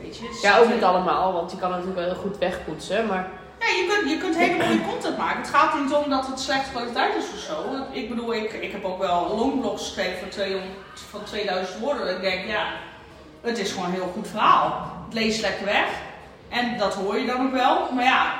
weet 0.00 0.16
je. 0.16 0.38
Ja, 0.42 0.58
ook 0.58 0.72
niet 0.72 0.82
allemaal, 0.82 1.32
want 1.32 1.50
je 1.50 1.56
kan 1.56 1.72
het 1.72 1.84
natuurlijk 1.84 2.06
wel 2.06 2.14
heel 2.14 2.30
goed 2.30 2.38
wegpoetsen. 2.38 3.06
Maar 3.06 3.30
Ja, 3.62 3.68
je 3.76 3.86
kunt, 3.88 4.10
je 4.10 4.18
kunt 4.18 4.36
hele 4.36 4.64
mooie 4.64 4.84
content 4.88 5.16
maken. 5.16 5.40
Het 5.40 5.50
gaat 5.50 5.80
niet 5.80 5.92
om 5.92 6.10
dat 6.10 6.26
het 6.26 6.40
slechte 6.40 6.70
kwaliteit 6.70 7.14
is 7.14 7.24
of 7.34 7.38
zo. 7.38 7.64
Ik 7.92 8.08
bedoel, 8.08 8.34
ik, 8.34 8.52
ik 8.52 8.72
heb 8.72 8.84
ook 8.84 8.98
wel 8.98 9.34
longblogs 9.36 9.82
geschreven 9.82 10.18
van, 10.18 10.28
200, 10.28 10.70
van 11.10 11.24
2000 11.24 11.78
woorden. 11.78 12.14
Ik 12.16 12.20
denk, 12.20 12.46
ja, 12.46 12.66
het 13.40 13.58
is 13.58 13.72
gewoon 13.72 13.86
een 13.86 13.92
heel 13.92 14.12
goed 14.14 14.28
verhaal. 14.28 14.92
Het 15.04 15.14
leest 15.14 15.40
lekker 15.40 15.64
weg. 15.64 15.88
En 16.48 16.78
dat 16.78 16.94
hoor 16.94 17.18
je 17.18 17.26
dan 17.26 17.46
ook 17.46 17.52
wel. 17.52 17.92
Maar 17.92 18.04
ja, 18.04 18.34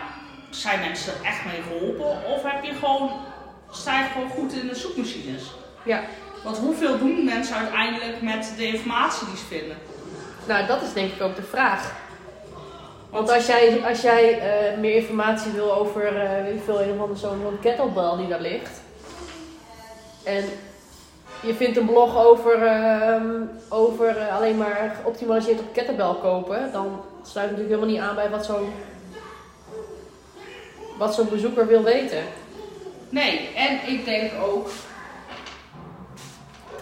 zijn 0.51 0.81
mensen 0.81 1.13
er 1.13 1.27
echt 1.27 1.45
mee 1.45 1.63
geholpen? 1.63 2.25
Of 2.35 2.43
heb 2.43 2.65
je 2.65 2.73
gewoon, 2.75 3.11
sta 3.71 3.99
je 4.01 4.07
gewoon 4.13 4.31
goed 4.31 4.53
in 4.53 4.67
de 4.69 4.75
zoekmachines? 4.75 5.43
ja, 5.85 6.01
Want 6.45 6.59
hoeveel 6.59 6.99
doen 6.99 7.25
mensen 7.25 7.57
uiteindelijk 7.57 8.23
met 8.23 8.53
de 8.57 8.67
informatie 8.67 9.27
die 9.27 9.37
ze 9.37 9.45
vinden? 9.45 9.77
nou 10.47 10.67
dat 10.67 10.83
is 10.83 10.93
denk 10.93 11.13
ik 11.13 11.23
ook 11.23 11.37
de 11.37 11.43
vraag. 11.43 11.93
Want 13.13 13.31
als 13.31 13.47
jij, 13.47 13.83
als 13.89 14.01
jij 14.01 14.39
eh, 14.39 14.79
meer 14.79 14.95
informatie 14.95 15.53
wil 15.53 15.75
over, 15.75 16.17
eh 16.17 16.43
weet 16.43 16.55
ik 16.55 16.63
veel, 16.65 16.83
een 16.83 16.93
of 16.93 17.01
andere 17.01 17.19
zo'n 17.19 17.59
kettlebell 17.61 18.17
die 18.17 18.29
daar 18.29 18.41
ligt. 18.41 18.81
En 20.25 20.45
je 21.41 21.55
vindt 21.55 21.77
een 21.77 21.87
blog 21.87 22.25
over, 22.27 22.67
ehm, 22.67 23.43
over 23.69 24.17
eh, 24.17 24.37
alleen 24.37 24.57
maar 24.57 24.97
geoptimaliseerd 25.03 25.61
op 25.61 25.73
kettlebell 25.73 26.15
kopen. 26.21 26.73
Dan 26.73 27.01
sluit 27.23 27.49
het 27.49 27.59
natuurlijk 27.59 27.69
helemaal 27.69 27.89
niet 27.89 28.01
aan 28.01 28.15
bij 28.15 28.31
wat 28.31 28.45
zo'n 28.45 28.73
wat 30.99 31.15
zo'n 31.15 31.29
bezoeker 31.29 31.67
wil 31.67 31.83
weten. 31.83 32.23
Nee, 33.09 33.49
en 33.57 33.79
ik 33.87 34.05
denk 34.05 34.33
ook. 34.43 34.69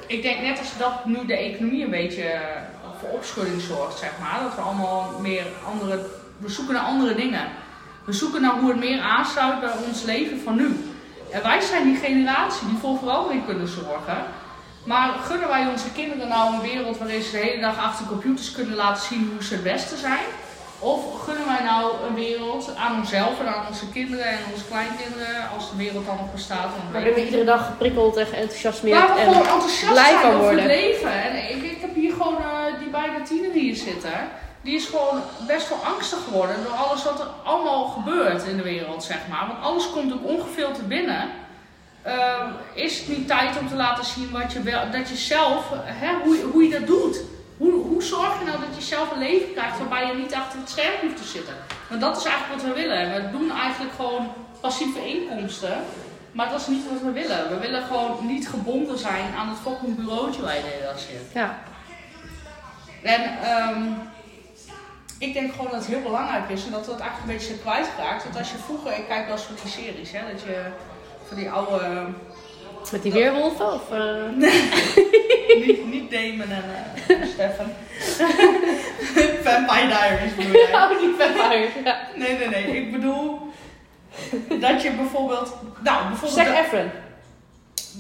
Ik 0.07 0.23
denk 0.23 0.41
net 0.41 0.59
als 0.59 0.79
dat 0.79 1.05
nu 1.05 1.27
de 1.27 1.37
economie 1.37 1.85
een 1.85 1.91
beetje. 1.91 2.41
Voor 3.01 3.09
opschudding 3.09 3.61
zorgt, 3.61 3.99
zeg 3.99 4.13
maar. 4.21 4.41
Dat 4.43 4.55
we 4.55 4.61
allemaal 4.61 5.11
meer 5.21 5.47
andere, 5.67 6.07
we 6.41 6.49
zoeken 6.49 6.75
naar 6.75 6.85
andere 6.85 7.15
dingen. 7.15 7.49
We 8.05 8.13
zoeken 8.13 8.43
naar 8.43 8.59
hoe 8.59 8.71
het 8.71 8.79
meer 8.79 9.01
aansluit 9.01 9.61
bij 9.61 9.73
ons 9.89 10.03
leven 10.03 10.41
van 10.41 10.57
nu. 10.57 10.91
En 11.31 11.43
wij 11.43 11.61
zijn 11.61 11.85
die 11.85 11.97
generatie 11.97 12.69
die 12.69 12.79
voor 12.79 12.99
verandering 12.99 13.47
kunnen 13.47 13.69
zorgen. 13.69 14.25
Maar 14.85 15.09
gunnen 15.23 15.49
wij 15.49 15.67
onze 15.69 15.93
kinderen 15.93 16.29
nou 16.29 16.55
een 16.55 16.61
wereld 16.61 16.99
waarin 16.99 17.23
ze 17.23 17.31
de 17.31 17.37
hele 17.37 17.61
dag 17.61 17.79
achter 17.79 18.07
computers 18.07 18.53
kunnen 18.53 18.75
laten 18.77 19.03
zien 19.07 19.31
hoe 19.33 19.45
ze 19.45 19.55
het 19.55 19.63
beste 19.63 19.97
zijn? 19.97 20.25
Of 20.79 21.23
gunnen 21.25 21.47
wij 21.47 21.65
nou 21.65 21.93
een 22.09 22.15
wereld 22.15 22.75
aan 22.77 22.99
onszelf 22.99 23.41
en 23.41 23.55
aan 23.55 23.67
onze 23.69 23.89
kinderen 23.93 24.25
en 24.27 24.39
onze 24.53 24.65
kleinkinderen, 24.65 25.51
als 25.55 25.71
de 25.71 25.77
wereld 25.77 26.07
dan 26.07 26.17
nog 26.17 26.33
bestaat? 26.33 26.71
Waarin 26.93 27.15
we 27.15 27.25
iedere 27.25 27.45
dag 27.45 27.67
geprikkeld 27.67 28.17
en 28.17 28.27
geenthousiasmeerd 28.27 28.99
Waar 28.99 29.15
we 29.15 29.21
en 29.21 29.33
gewoon 29.33 29.47
enthousiast 29.47 29.93
blij 29.93 30.11
zijn 30.21 30.27
over 30.27 30.39
worden. 30.41 30.63
het 30.63 30.73
leven. 30.73 31.13
En 31.23 31.57
ik, 31.57 31.63
ik 31.63 31.81
heb 31.81 31.95
hier 31.95 32.13
gewoon 32.13 32.37
eh, 32.37 32.79
die 32.79 32.89
beide 32.89 33.23
tiener 33.23 33.53
die 33.53 33.63
hier 33.63 33.77
zitten. 33.77 34.13
Die 34.63 34.75
is 34.75 34.85
gewoon 34.87 35.23
best 35.47 35.69
wel 35.69 35.79
angstig 35.85 36.19
geworden 36.25 36.57
door 36.65 36.73
alles 36.73 37.05
wat 37.05 37.21
er 37.21 37.27
allemaal 37.45 37.85
gebeurt 37.87 38.43
in 38.43 38.57
de 38.57 38.63
wereld, 38.63 39.03
zeg 39.05 39.19
maar. 39.29 39.47
Want 39.47 39.63
alles 39.63 39.91
komt 39.91 40.13
ook 40.13 40.25
ongefilterd 40.27 40.89
binnen. 40.89 41.31
Ehm, 42.03 42.47
is 42.75 42.99
het 42.99 43.09
niet 43.09 43.29
tijd 43.29 43.59
om 43.59 43.69
te 43.69 43.75
laten 43.75 44.05
zien 44.05 44.31
wat 44.31 44.53
je 44.53 44.63
wel, 44.63 44.91
dat 44.91 45.09
je 45.09 45.17
zelf, 45.17 45.65
hè, 45.83 46.15
hoe, 46.25 46.37
je- 46.37 46.43
hoe 46.53 46.63
je 46.63 46.71
dat 46.79 46.87
doet? 46.87 47.21
Hoe, 47.57 47.73
hoe 47.73 48.03
zorg 48.03 48.39
je 48.39 48.45
nou 48.45 48.59
dat 48.59 48.77
je 48.77 48.83
zelf 48.83 49.11
een 49.13 49.19
leven 49.19 49.53
krijgt 49.53 49.79
waarbij 49.79 50.07
je 50.07 50.15
niet 50.15 50.35
achter 50.35 50.59
het 50.59 50.71
scherm 50.71 50.95
hoeft 51.01 51.17
te 51.17 51.29
zitten? 51.29 51.55
Want 51.89 52.01
dat 52.01 52.17
is 52.17 52.25
eigenlijk 52.25 52.63
wat 52.63 52.71
we 52.75 52.81
willen. 52.81 53.13
We 53.15 53.39
doen 53.39 53.51
eigenlijk 53.51 53.95
gewoon 53.97 54.33
passieve 54.61 55.07
inkomsten. 55.09 55.83
Maar 56.33 56.49
dat 56.51 56.61
is 56.61 56.67
niet 56.67 56.89
wat 56.93 57.01
we 57.03 57.11
willen. 57.13 57.49
We 57.49 57.59
willen 57.59 57.83
gewoon 57.83 58.27
niet 58.27 58.49
gebonden 58.49 58.99
zijn 58.99 59.35
aan 59.39 59.49
het 59.49 59.59
fucking 59.59 59.97
bureautje 59.97 60.43
waar 60.43 60.55
je 60.55 60.61
de 60.63 60.69
hele 60.69 60.85
dag 60.93 60.99
zit. 60.99 61.33
Ja. 61.35 61.59
En 63.03 63.23
ehm, 63.43 63.83
ik 65.21 65.33
denk 65.33 65.51
gewoon 65.51 65.71
dat 65.71 65.81
het 65.81 65.87
heel 65.87 66.03
belangrijk 66.03 66.49
is 66.49 66.65
en 66.65 66.71
dat 66.71 66.85
dat 66.85 67.01
eigenlijk 67.01 67.31
een 67.31 67.33
beetje 67.37 67.47
zijn 67.47 67.61
kwijtgeraakt. 67.61 68.25
Want 68.25 68.37
als 68.37 68.51
je 68.51 68.57
vroeger, 68.57 68.99
ik 68.99 69.05
kijk 69.09 69.25
wel 69.27 69.37
eens 69.37 69.45
van 69.45 69.57
die 69.63 69.71
series, 69.71 70.13
hè, 70.13 70.21
dat 70.33 70.41
je 70.43 70.63
van 71.29 71.37
die 71.37 71.51
oude, 71.51 72.07
Met 72.93 73.03
die 73.03 73.13
weerwolven? 73.13 73.73
Of, 73.73 73.93
eh, 73.93 74.25
niet, 75.67 75.87
niet 75.87 76.11
Damon 76.11 76.51
en 76.51 76.65
eh, 77.09 77.29
Stefan. 77.33 77.67
Vampire 79.45 79.87
Diaries 79.87 80.35
bedoel 80.35 80.53
jij? 80.53 80.75
Oh, 80.81 81.01
die 81.01 81.15
vampires. 81.19 81.73
Ja. 81.85 81.99
Nee, 82.17 82.39
nee, 82.39 82.49
nee. 82.49 82.77
Ik 82.77 82.93
bedoel 82.93 83.53
dat 84.61 84.83
je 84.83 84.91
bijvoorbeeld, 84.91 85.57
nou 85.83 86.09
bijvoorbeeld, 86.09 86.47
Zac 86.47 86.65
Efron. 86.65 86.91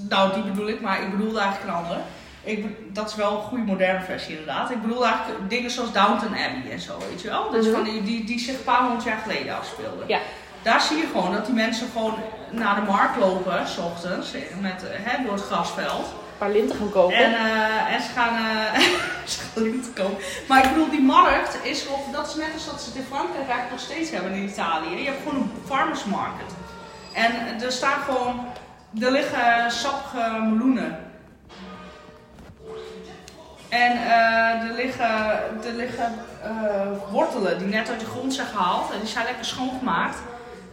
nou 0.09 0.33
die 0.35 0.43
bedoel 0.43 0.69
ik, 0.69 0.81
maar 0.81 1.03
ik 1.03 1.11
bedoelde 1.11 1.41
eigenlijk 1.41 1.71
een 1.71 1.83
andere. 1.83 2.01
Ik, 2.43 2.95
dat 2.95 3.09
is 3.09 3.15
wel 3.15 3.37
een 3.37 3.43
goede 3.43 3.65
moderne 3.65 4.05
versie 4.05 4.31
inderdaad. 4.31 4.71
Ik 4.71 4.83
bedoel 4.83 5.07
eigenlijk 5.07 5.51
dingen 5.51 5.71
zoals 5.71 5.93
Downton 5.93 6.29
Abbey 6.29 6.71
en 6.71 6.81
zo, 6.81 6.99
weet 7.11 7.21
je 7.21 7.29
wel. 7.29 7.51
Dus 7.51 7.67
van 7.67 7.83
die, 7.83 8.03
die, 8.03 8.25
die 8.25 8.39
zich 8.39 8.55
een 8.55 8.65
paar 8.65 8.81
honderd 8.81 9.05
jaar 9.05 9.19
geleden 9.19 9.57
afspeelden. 9.57 10.09
Ja. 10.09 10.19
Daar 10.63 10.81
zie 10.81 10.97
je 10.97 11.07
gewoon 11.13 11.33
dat 11.33 11.47
die 11.47 11.55
mensen 11.55 11.89
gewoon 11.93 12.15
naar 12.51 12.75
de 12.75 12.91
markt 12.91 13.17
lopen, 13.17 13.69
s 13.69 13.79
ochtends, 13.79 14.33
met, 14.61 14.85
eh, 14.85 14.97
hè, 15.03 15.25
door 15.25 15.33
het 15.33 15.43
grasveld. 15.43 16.07
Een 16.07 16.39
paar 16.39 16.51
linten 16.51 16.77
gaan 16.77 16.91
kopen. 16.91 17.17
En, 17.17 17.33
eh, 17.33 17.95
en 17.95 18.03
ze 18.03 18.11
gaan, 18.11 18.37
ze 19.33 19.41
gaan 19.41 19.71
niet 19.71 19.93
komen. 19.95 20.19
Maar 20.49 20.65
ik 20.65 20.71
bedoel, 20.73 20.91
die 20.91 21.03
markt 21.03 21.59
is, 21.63 21.87
of, 21.87 22.01
dat 22.13 22.27
is 22.29 22.35
net 22.35 22.53
als 22.55 22.67
dat 22.67 22.81
ze 22.81 22.89
het 22.89 22.99
in 22.99 23.07
Frankrijk 23.09 23.49
eigenlijk 23.49 23.71
nog 23.71 23.81
steeds 23.81 24.11
hebben 24.11 24.33
in 24.33 24.49
Italië. 24.49 24.97
Je 24.97 25.05
hebt 25.05 25.23
gewoon 25.23 25.43
een 25.43 25.53
farmers 25.67 26.05
market. 26.05 26.55
En 27.13 27.63
er 27.63 27.73
staan 27.73 28.03
gewoon, 28.03 28.47
er 29.01 29.11
liggen 29.11 29.71
sappige 29.71 30.41
meloenen. 30.41 31.10
Liggen, 34.85 35.65
er 35.65 35.73
liggen 35.73 36.13
eh, 36.43 37.11
wortelen 37.11 37.59
die 37.59 37.67
net 37.67 37.89
uit 37.89 38.01
de 38.01 38.07
grond 38.07 38.35
zijn 38.35 38.47
gehaald. 38.47 38.93
En 38.93 38.99
die 38.99 39.09
zijn 39.09 39.25
lekker 39.25 39.45
schoongemaakt. 39.45 40.19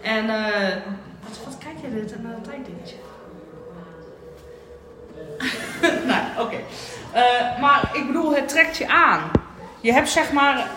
En 0.01 0.29
eh, 0.29 0.75
wat, 1.23 1.39
wat 1.45 1.57
kijk 1.57 1.75
je 1.81 1.93
dit 1.93 2.23
naar 2.23 2.33
een 2.33 2.41
tijddingetje? 2.41 2.95
nou, 6.11 6.45
oké. 6.45 6.57
Eh, 7.11 7.59
maar 7.59 7.89
ik 7.93 8.07
bedoel, 8.07 8.35
het 8.35 8.47
trekt 8.47 8.77
je 8.77 8.87
aan. 8.87 9.31
Je 9.81 9.93
hebt 9.93 10.09
zeg 10.09 10.31
maar 10.31 10.67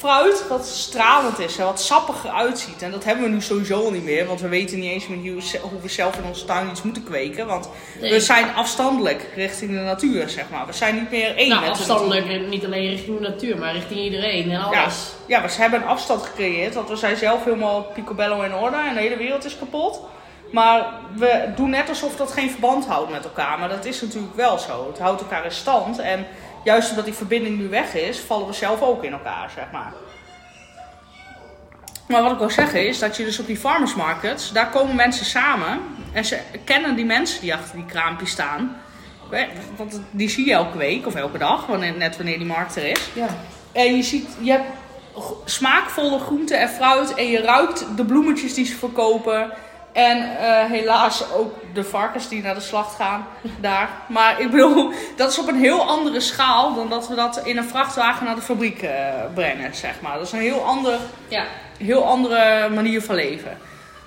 fruit 0.00 0.48
wat 0.48 0.66
stralend 0.66 1.38
is 1.38 1.56
en 1.58 1.64
wat 1.64 1.80
sappiger 1.80 2.30
uitziet. 2.30 2.82
En 2.82 2.90
dat 2.90 3.04
hebben 3.04 3.24
we 3.24 3.30
nu 3.30 3.40
sowieso 3.42 3.84
al 3.84 3.90
niet 3.90 4.04
meer, 4.04 4.26
want 4.26 4.40
we 4.40 4.48
weten 4.48 4.78
niet 4.78 4.90
eens 4.90 5.08
meer 5.08 5.32
hoe 5.60 5.80
we 5.82 5.88
zelf 5.88 6.16
in 6.16 6.24
onze 6.24 6.44
tuin 6.44 6.68
iets 6.70 6.82
moeten 6.82 7.04
kweken. 7.04 7.46
Want 7.46 7.68
Nee. 8.00 8.10
we 8.12 8.20
zijn 8.20 8.54
afstandelijk 8.54 9.26
richting 9.34 9.70
de 9.70 9.76
natuur, 9.76 10.28
zeg 10.28 10.44
maar. 10.50 10.66
We 10.66 10.72
zijn 10.72 10.94
niet 10.94 11.10
meer 11.10 11.36
één 11.36 11.48
nou, 11.48 11.60
met 11.60 11.70
de 11.72 11.78
afstandelijk, 11.78 12.26
en 12.28 12.48
niet 12.48 12.64
alleen 12.64 12.88
richting 12.90 13.16
de 13.20 13.28
natuur, 13.28 13.58
maar 13.58 13.72
richting 13.72 14.00
iedereen 14.00 14.42
en 14.42 14.50
Ja, 14.50 14.62
alles. 14.82 15.12
ja, 15.26 15.42
we 15.42 15.48
hebben 15.52 15.82
een 15.82 15.88
afstand 15.88 16.22
gecreëerd, 16.22 16.74
want 16.74 16.88
we 16.88 16.96
zijn 16.96 17.16
zelf 17.16 17.44
helemaal 17.44 17.82
picobello 17.82 18.40
in 18.42 18.54
orde 18.54 18.76
en 18.76 18.94
de 18.94 19.00
hele 19.00 19.16
wereld 19.16 19.44
is 19.44 19.58
kapot. 19.58 20.00
Maar 20.52 20.86
we 21.16 21.48
doen 21.56 21.70
net 21.70 21.88
alsof 21.88 22.16
dat 22.16 22.32
geen 22.32 22.50
verband 22.50 22.86
houdt 22.86 23.10
met 23.10 23.24
elkaar. 23.24 23.58
Maar 23.58 23.68
dat 23.68 23.84
is 23.84 24.00
natuurlijk 24.00 24.34
wel 24.34 24.58
zo. 24.58 24.86
Het 24.90 24.98
houdt 24.98 25.20
elkaar 25.20 25.44
in 25.44 25.52
stand. 25.52 25.98
En 25.98 26.26
juist 26.64 26.90
omdat 26.90 27.04
die 27.04 27.14
verbinding 27.14 27.58
nu 27.58 27.68
weg 27.68 27.94
is, 27.94 28.18
vallen 28.18 28.46
we 28.46 28.52
zelf 28.52 28.82
ook 28.82 29.04
in 29.04 29.12
elkaar, 29.12 29.50
zeg 29.54 29.64
maar. 29.72 29.92
Maar 32.08 32.22
wat 32.22 32.32
ik 32.32 32.38
wil 32.38 32.50
zeggen 32.50 32.88
is 32.88 32.98
dat 32.98 33.16
je 33.16 33.24
dus 33.24 33.38
op 33.38 33.46
die 33.46 33.56
farmers 33.56 33.94
markets, 33.94 34.52
daar 34.52 34.70
komen 34.70 34.96
mensen 34.96 35.26
samen. 35.26 35.80
En 36.12 36.24
ze 36.24 36.38
kennen 36.64 36.96
die 36.96 37.04
mensen 37.04 37.40
die 37.40 37.54
achter 37.54 37.76
die 37.76 37.86
kraampjes 37.86 38.30
staan. 38.30 38.76
Want 39.76 40.00
die 40.10 40.28
zie 40.28 40.46
je 40.46 40.52
elke 40.52 40.78
week 40.78 41.06
of 41.06 41.14
elke 41.14 41.38
dag, 41.38 41.66
wanneer, 41.66 41.96
net 41.96 42.16
wanneer 42.16 42.38
die 42.38 42.46
markt 42.46 42.76
er 42.76 42.84
is. 42.84 43.08
Ja. 43.12 43.26
En 43.72 43.96
je 43.96 44.02
ziet, 44.02 44.28
je 44.40 44.50
hebt 44.50 44.64
smaakvolle 45.44 46.18
groenten 46.18 46.60
en 46.60 46.68
fruit. 46.68 47.14
En 47.14 47.26
je 47.26 47.40
ruikt 47.40 47.86
de 47.96 48.04
bloemetjes 48.04 48.54
die 48.54 48.64
ze 48.64 48.76
verkopen. 48.76 49.52
En 49.92 50.36
eh, 50.38 50.64
helaas 50.70 51.32
ook 51.32 51.54
de 51.74 51.84
varkens 51.84 52.28
die 52.28 52.42
naar 52.42 52.54
de 52.54 52.60
slacht 52.60 52.94
gaan 52.94 53.26
daar. 53.60 53.88
Maar 54.08 54.40
ik 54.40 54.50
bedoel, 54.50 54.92
dat 55.16 55.30
is 55.30 55.38
op 55.38 55.48
een 55.48 55.58
heel 55.60 55.80
andere 55.88 56.20
schaal 56.20 56.74
dan 56.74 56.88
dat 56.88 57.08
we 57.08 57.14
dat 57.14 57.40
in 57.44 57.56
een 57.56 57.68
vrachtwagen 57.68 58.26
naar 58.26 58.34
de 58.34 58.40
fabriek 58.42 58.82
eh, 58.82 58.90
brengen, 59.34 59.74
zeg 59.74 59.94
maar. 60.00 60.18
Dat 60.18 60.26
is 60.26 60.32
een 60.32 60.38
heel, 60.40 60.64
ander, 60.64 60.98
Ja. 61.28 61.44
heel 61.78 62.04
andere 62.04 62.68
manier 62.68 63.02
van 63.02 63.14
leven. 63.14 63.58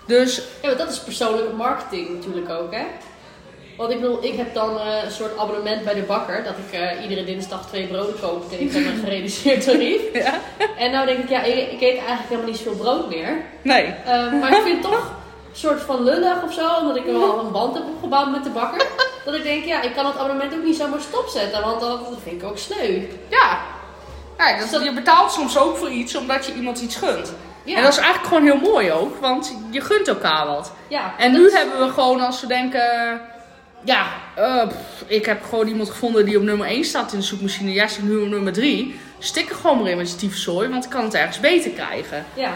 Dus 0.07 0.35
ja, 0.61 0.67
maar 0.67 0.77
dat 0.77 0.91
is 0.91 0.99
persoonlijke 0.99 1.53
marketing 1.55 2.09
natuurlijk 2.09 2.49
ook, 2.49 2.73
hè? 2.73 2.83
Want 3.77 3.91
ik 3.91 4.01
bedoel, 4.01 4.23
ik 4.23 4.37
heb 4.37 4.53
dan 4.53 4.79
eh, 4.79 5.03
een 5.03 5.11
soort 5.11 5.37
abonnement 5.37 5.83
bij 5.83 5.93
de 5.93 6.01
bakker. 6.01 6.43
Dat 6.43 6.53
ik 6.71 7.01
iedere 7.01 7.23
dinsdag 7.23 7.67
twee 7.67 7.87
broden 7.87 8.19
koop 8.21 8.49
tegen 8.49 8.85
een 8.87 8.99
gereduceerd 9.05 9.63
tarief. 9.63 10.01
ja, 10.13 10.33
En 10.77 10.91
nou 10.91 11.05
denk 11.05 11.17
ik, 11.19 11.29
ja, 11.29 11.41
ik, 11.43 11.71
ik 11.71 11.81
eet 11.81 11.97
eigenlijk 11.97 12.27
helemaal 12.29 12.49
niet 12.49 12.57
zoveel 12.57 12.75
brood 12.75 13.09
meer. 13.09 13.37
nee. 13.61 13.93
Maar 14.39 14.51
ik 14.51 14.61
vind 14.63 14.81
toch 14.81 15.11
soort 15.53 15.81
van 15.81 16.03
lullig 16.03 16.43
of 16.43 16.53
zo, 16.53 16.67
omdat 16.81 16.95
ik 16.95 17.05
wel 17.05 17.39
een 17.39 17.51
band 17.51 17.73
heb 17.73 17.83
opgebouwd 17.87 18.31
met 18.31 18.43
de 18.43 18.49
bakker. 18.49 18.85
Dat 19.25 19.33
ik 19.33 19.43
denk, 19.43 19.65
ja, 19.65 19.81
ik 19.81 19.93
kan 19.93 20.05
het 20.05 20.17
abonnement 20.17 20.53
ook 20.53 20.63
niet 20.63 20.75
zomaar 20.75 20.99
stopzetten, 21.01 21.61
want 21.61 21.79
dat, 21.79 21.99
vind 22.23 22.41
ik 22.41 22.47
ook 22.47 22.57
sneu. 22.57 23.01
Ja. 23.29 23.57
ja 24.37 24.57
dat, 24.71 24.83
je 24.83 24.93
betaalt 24.93 25.31
soms 25.31 25.57
ook 25.57 25.77
voor 25.77 25.89
iets 25.89 26.15
omdat 26.15 26.45
je 26.45 26.53
iemand 26.53 26.79
iets 26.81 26.95
gunt. 26.95 27.33
Ja. 27.63 27.75
En 27.77 27.83
dat 27.83 27.91
is 27.91 27.97
eigenlijk 27.97 28.27
gewoon 28.27 28.43
heel 28.43 28.71
mooi 28.71 28.91
ook, 28.91 29.17
want 29.17 29.55
je 29.71 29.81
gunt 29.81 30.07
elkaar 30.07 30.47
wat. 30.47 30.71
Ja, 30.87 31.13
En 31.17 31.31
nu 31.31 31.45
is- 31.45 31.53
hebben 31.53 31.85
we 31.87 31.93
gewoon 31.93 32.19
als 32.21 32.41
we 32.41 32.47
denken, 32.47 33.21
ja, 33.83 34.05
pff, 34.67 35.03
ik 35.07 35.25
heb 35.25 35.43
gewoon 35.49 35.67
iemand 35.67 35.89
gevonden 35.89 36.25
die 36.25 36.37
op 36.37 36.43
nummer 36.43 36.67
1 36.67 36.83
staat 36.85 37.11
in 37.13 37.19
de 37.19 37.25
zoekmachine. 37.25 37.71
Jij 37.71 37.87
staat 37.87 38.03
nu 38.05 38.17
op 38.17 38.27
nummer 38.29 38.53
3. 38.53 38.99
Stik 39.19 39.49
er 39.49 39.55
gewoon 39.55 39.81
maar 39.81 39.89
in 39.89 39.97
met 39.97 40.09
je 40.11 40.15
tyfuszooi, 40.15 40.69
want 40.69 40.83
ik 40.83 40.89
kan 40.89 41.03
het 41.03 41.13
ergens 41.13 41.39
beter 41.39 41.71
krijgen. 41.71 42.25
Ja, 42.33 42.51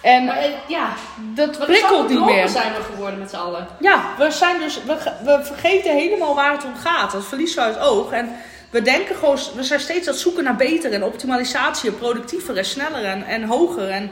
En 0.00 0.24
maar 0.24 0.36
eh, 0.36 0.50
ja, 0.66 0.88
dat 1.34 1.58
wat 1.58 1.66
prikkelt 1.66 2.08
niet 2.08 2.24
meer. 2.24 2.48
zijn 2.48 2.72
we 2.72 2.82
geworden 2.82 3.18
met 3.18 3.30
z'n 3.30 3.36
allen. 3.36 3.66
Ja, 3.80 4.04
we, 4.18 4.30
zijn 4.30 4.58
dus, 4.60 4.78
we, 4.84 4.96
we 5.24 5.40
vergeten 5.44 5.94
helemaal 5.94 6.34
waar 6.34 6.52
het 6.52 6.64
om 6.64 6.74
gaat. 6.74 7.12
Dat 7.12 7.24
verliezen 7.26 7.56
we 7.58 7.64
uit 7.64 7.74
het 7.74 7.84
oog. 7.84 8.10
En 8.10 8.28
we 8.70 8.82
denken 8.82 9.14
gewoon, 9.16 9.38
we 9.56 9.62
zijn 9.62 9.80
steeds 9.80 10.06
aan 10.06 10.12
het 10.12 10.22
zoeken 10.22 10.44
naar 10.44 10.56
beter 10.56 10.92
en 10.92 11.04
optimalisatie, 11.04 11.90
en 11.90 11.98
productiever 11.98 12.56
en 12.56 12.64
sneller 12.64 13.04
en, 13.04 13.24
en 13.26 13.44
hoger. 13.44 13.90
En, 13.90 14.10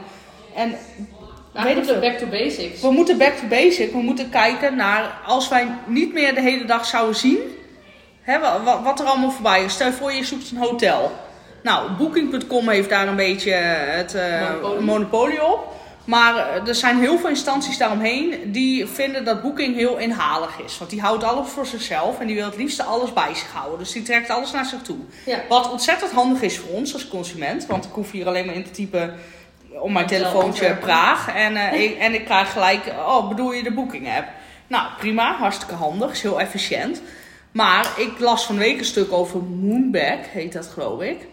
en 0.55 0.75
we 1.51 1.71
moeten 1.75 1.99
back 2.01 2.17
to 2.17 2.25
basics. 2.27 2.81
We 2.81 2.91
moeten 2.91 3.17
back 3.17 3.33
to 3.33 3.47
basic. 3.47 3.91
We 3.91 3.97
moeten 3.97 4.29
kijken 4.29 4.75
naar 4.75 5.17
als 5.25 5.47
wij 5.47 5.67
niet 5.85 6.13
meer 6.13 6.35
de 6.35 6.41
hele 6.41 6.65
dag 6.65 6.85
zouden 6.85 7.15
zien. 7.15 7.39
Hè, 8.21 8.39
wa- 8.39 8.63
wa- 8.63 8.81
wat 8.81 8.99
er 8.99 9.05
allemaal 9.05 9.31
voorbij 9.31 9.63
is. 9.63 9.73
Stel 9.73 9.87
je 9.87 9.93
voor 9.93 10.13
je 10.13 10.23
zoekt 10.25 10.51
een 10.51 10.57
hotel. 10.57 11.11
Nou, 11.65 11.91
Booking.com 11.91 12.69
heeft 12.69 12.89
daar 12.89 13.07
een 13.07 13.15
beetje 13.15 13.51
het 13.51 14.13
eh, 14.13 14.41
Monopolie. 14.41 14.81
monopolie 14.81 15.43
op. 15.43 15.73
Maar 16.03 16.35
eh, 16.35 16.67
er 16.67 16.75
zijn 16.75 16.99
heel 16.99 17.17
veel 17.17 17.29
instanties 17.29 17.77
daaromheen 17.77 18.51
die 18.51 18.85
vinden 18.85 19.25
dat 19.25 19.41
Booking 19.41 19.75
heel 19.75 19.97
inhalig 19.97 20.59
is. 20.65 20.77
Want 20.77 20.89
die 20.89 21.01
houdt 21.01 21.23
alles 21.23 21.49
voor 21.49 21.65
zichzelf 21.65 22.19
en 22.19 22.27
die 22.27 22.35
wil 22.35 22.45
het 22.45 22.57
liefst 22.57 22.85
alles 22.85 23.13
bij 23.13 23.33
zich 23.33 23.51
houden. 23.51 23.79
Dus 23.79 23.91
die 23.91 24.03
trekt 24.03 24.29
alles 24.29 24.51
naar 24.51 24.65
zich 24.65 24.81
toe. 24.81 24.97
Ja. 25.25 25.41
Wat 25.49 25.71
ontzettend 25.71 26.11
handig 26.11 26.41
is 26.41 26.57
voor 26.57 26.69
ons 26.69 26.93
als 26.93 27.07
consument. 27.07 27.65
Want 27.65 27.85
ik 27.85 27.91
hoef 27.91 28.11
hier 28.11 28.27
alleen 28.27 28.45
maar 28.45 28.55
in 28.55 28.63
te 28.63 28.71
typen 28.71 29.15
op 29.69 29.91
mijn 29.91 30.07
telefoontje. 30.07 30.75
Praag. 30.75 31.35
En, 31.35 31.55
eh, 31.55 31.81
ik, 31.83 31.97
en 31.97 32.13
ik 32.13 32.25
krijg 32.25 32.51
gelijk, 32.51 32.87
oh 32.87 33.29
bedoel 33.29 33.53
je 33.53 33.63
de 33.63 33.73
Booking 33.73 34.07
app? 34.17 34.27
Nou 34.67 34.87
prima, 34.97 35.35
hartstikke 35.35 35.75
handig, 35.75 36.11
is 36.11 36.21
heel 36.21 36.39
efficiënt. 36.39 37.01
Maar 37.51 37.87
ik 37.97 38.19
las 38.19 38.45
van 38.45 38.57
week 38.57 38.77
een 38.77 38.85
stuk 38.85 39.11
over 39.11 39.43
Moonbag, 39.43 40.31
heet 40.31 40.53
dat 40.53 40.67
geloof 40.67 41.01
ik. 41.01 41.27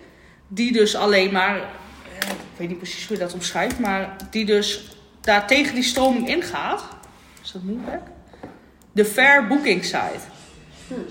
Die 0.54 0.72
dus 0.72 0.96
alleen 0.96 1.32
maar, 1.32 1.56
eh, 1.56 2.28
ik 2.28 2.56
weet 2.56 2.68
niet 2.68 2.78
precies 2.78 3.06
hoe 3.06 3.16
je 3.16 3.22
dat 3.22 3.32
omschrijft, 3.32 3.78
maar 3.78 4.16
die 4.30 4.44
dus 4.44 4.96
daar 5.20 5.46
tegen 5.46 5.74
die 5.74 5.84
stroming 5.84 6.28
ingaat. 6.28 6.82
Is 7.42 7.52
dat 7.52 7.62
moeilijk? 7.62 8.02
De 8.92 9.04
fair 9.04 9.46
booking 9.46 9.84
site. 9.84 10.20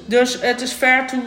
Dus 0.05 0.41
het 0.41 0.61
is 0.61 0.71
fair 0.71 1.07
to 1.07 1.17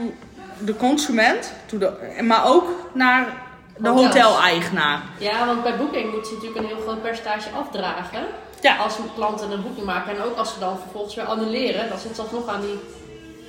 de 0.59 0.77
consument, 0.77 1.53
to 1.67 1.79
de, 1.79 2.21
maar 2.23 2.47
ook 2.47 2.91
naar 2.95 3.43
de 3.79 3.89
hoteleigenaar. 3.89 5.03
Ja, 5.19 5.47
want 5.47 5.63
bij 5.63 5.77
Booking 5.77 6.13
moet 6.13 6.29
je 6.29 6.35
natuurlijk 6.35 6.61
een 6.61 6.67
heel 6.67 6.81
groot 6.81 7.03
percentage 7.03 7.51
afdragen. 7.51 8.27
Ja. 8.61 8.77
Als 8.77 8.97
klanten 9.15 9.51
een 9.51 9.63
boeking 9.63 9.87
maken. 9.87 10.17
En 10.17 10.23
ook 10.23 10.37
als 10.37 10.53
ze 10.53 10.59
dan 10.59 10.79
vervolgens 10.79 11.15
weer 11.15 11.25
annuleren, 11.25 11.89
dan 11.89 11.99
zit 11.99 12.15
zelfs 12.15 12.31
nog 12.31 12.49
aan 12.49 12.61
die 12.61 12.79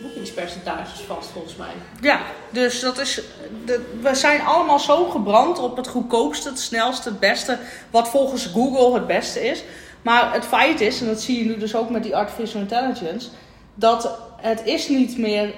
boekingspercentages 0.05 0.99
vast 1.07 1.29
volgens 1.29 1.55
mij. 1.55 1.73
Ja, 2.01 2.19
dus 2.49 2.79
dat 2.79 2.97
is. 2.97 3.21
De, 3.65 3.85
we 4.01 4.15
zijn 4.15 4.41
allemaal 4.41 4.79
zo 4.79 5.05
gebrand 5.05 5.59
op 5.59 5.77
het 5.77 5.87
goedkoopste, 5.87 6.49
het 6.49 6.59
snelste, 6.59 7.09
het 7.09 7.19
beste. 7.19 7.57
Wat 7.91 8.09
volgens 8.09 8.45
Google 8.45 8.93
het 8.93 9.07
beste 9.07 9.47
is. 9.47 9.63
Maar 10.01 10.33
het 10.33 10.45
feit 10.45 10.81
is, 10.81 11.01
en 11.01 11.07
dat 11.07 11.21
zie 11.21 11.37
je 11.37 11.45
nu 11.45 11.57
dus 11.57 11.75
ook 11.75 11.89
met 11.89 12.03
die 12.03 12.15
artificial 12.15 12.61
intelligence, 12.61 13.29
dat 13.73 14.19
het 14.37 14.65
is 14.65 14.87
niet 14.87 15.17
meer. 15.17 15.53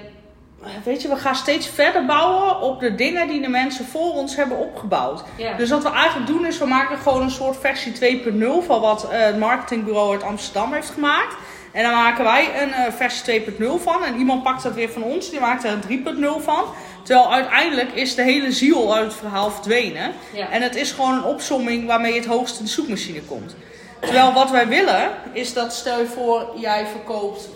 Weet 0.84 1.02
je, 1.02 1.08
we 1.08 1.16
gaan 1.16 1.34
steeds 1.34 1.66
verder 1.66 2.06
bouwen 2.06 2.60
op 2.60 2.80
de 2.80 2.94
dingen 2.94 3.28
die 3.28 3.40
de 3.40 3.48
mensen 3.48 3.84
voor 3.84 4.12
ons 4.12 4.36
hebben 4.36 4.58
opgebouwd. 4.58 5.22
Ja. 5.36 5.56
Dus 5.56 5.70
wat 5.70 5.82
we 5.82 5.90
eigenlijk 5.90 6.26
doen 6.26 6.46
is, 6.46 6.58
we 6.58 6.66
maken 6.66 6.98
gewoon 6.98 7.22
een 7.22 7.30
soort 7.30 7.56
versie 7.56 8.22
2.0 8.22 8.66
van 8.66 8.80
wat 8.80 9.08
eh, 9.10 9.20
het 9.20 9.38
marketingbureau 9.38 10.12
uit 10.12 10.22
Amsterdam 10.22 10.72
heeft 10.72 10.90
gemaakt. 10.90 11.36
En 11.78 11.84
dan 11.84 11.92
maken 11.92 12.24
wij 12.24 12.62
een 12.62 12.72
eh, 12.72 12.92
versie 12.92 13.44
2.0 13.44 13.82
van. 13.82 14.04
En 14.04 14.18
iemand 14.18 14.42
pakt 14.42 14.62
dat 14.62 14.74
weer 14.74 14.90
van 14.90 15.02
ons, 15.02 15.30
die 15.30 15.40
maakt 15.40 15.64
er 15.64 15.72
een 15.72 16.04
3.0 16.04 16.42
van. 16.42 16.64
Terwijl 17.02 17.32
uiteindelijk 17.32 17.92
is 17.92 18.14
de 18.14 18.22
hele 18.22 18.52
ziel 18.52 18.94
uit 18.94 19.04
het 19.04 19.14
verhaal 19.14 19.50
verdwenen. 19.50 20.12
Ja. 20.32 20.50
En 20.50 20.62
het 20.62 20.76
is 20.76 20.92
gewoon 20.92 21.14
een 21.14 21.24
opsomming 21.24 21.86
waarmee 21.86 22.12
je 22.12 22.18
het 22.18 22.28
hoogst 22.28 22.58
in 22.58 22.64
de 22.64 22.70
zoekmachine 22.70 23.22
komt. 23.22 23.56
Terwijl 24.00 24.32
wat 24.32 24.50
wij 24.50 24.68
willen, 24.68 25.10
is 25.32 25.52
dat 25.52 25.72
stel 25.72 25.98
je 25.98 26.06
voor, 26.06 26.52
jij 26.56 26.86
verkoopt 26.86 27.48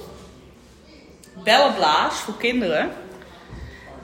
bellenblaas 1.45 2.15
voor 2.15 2.37
kinderen. 2.37 2.91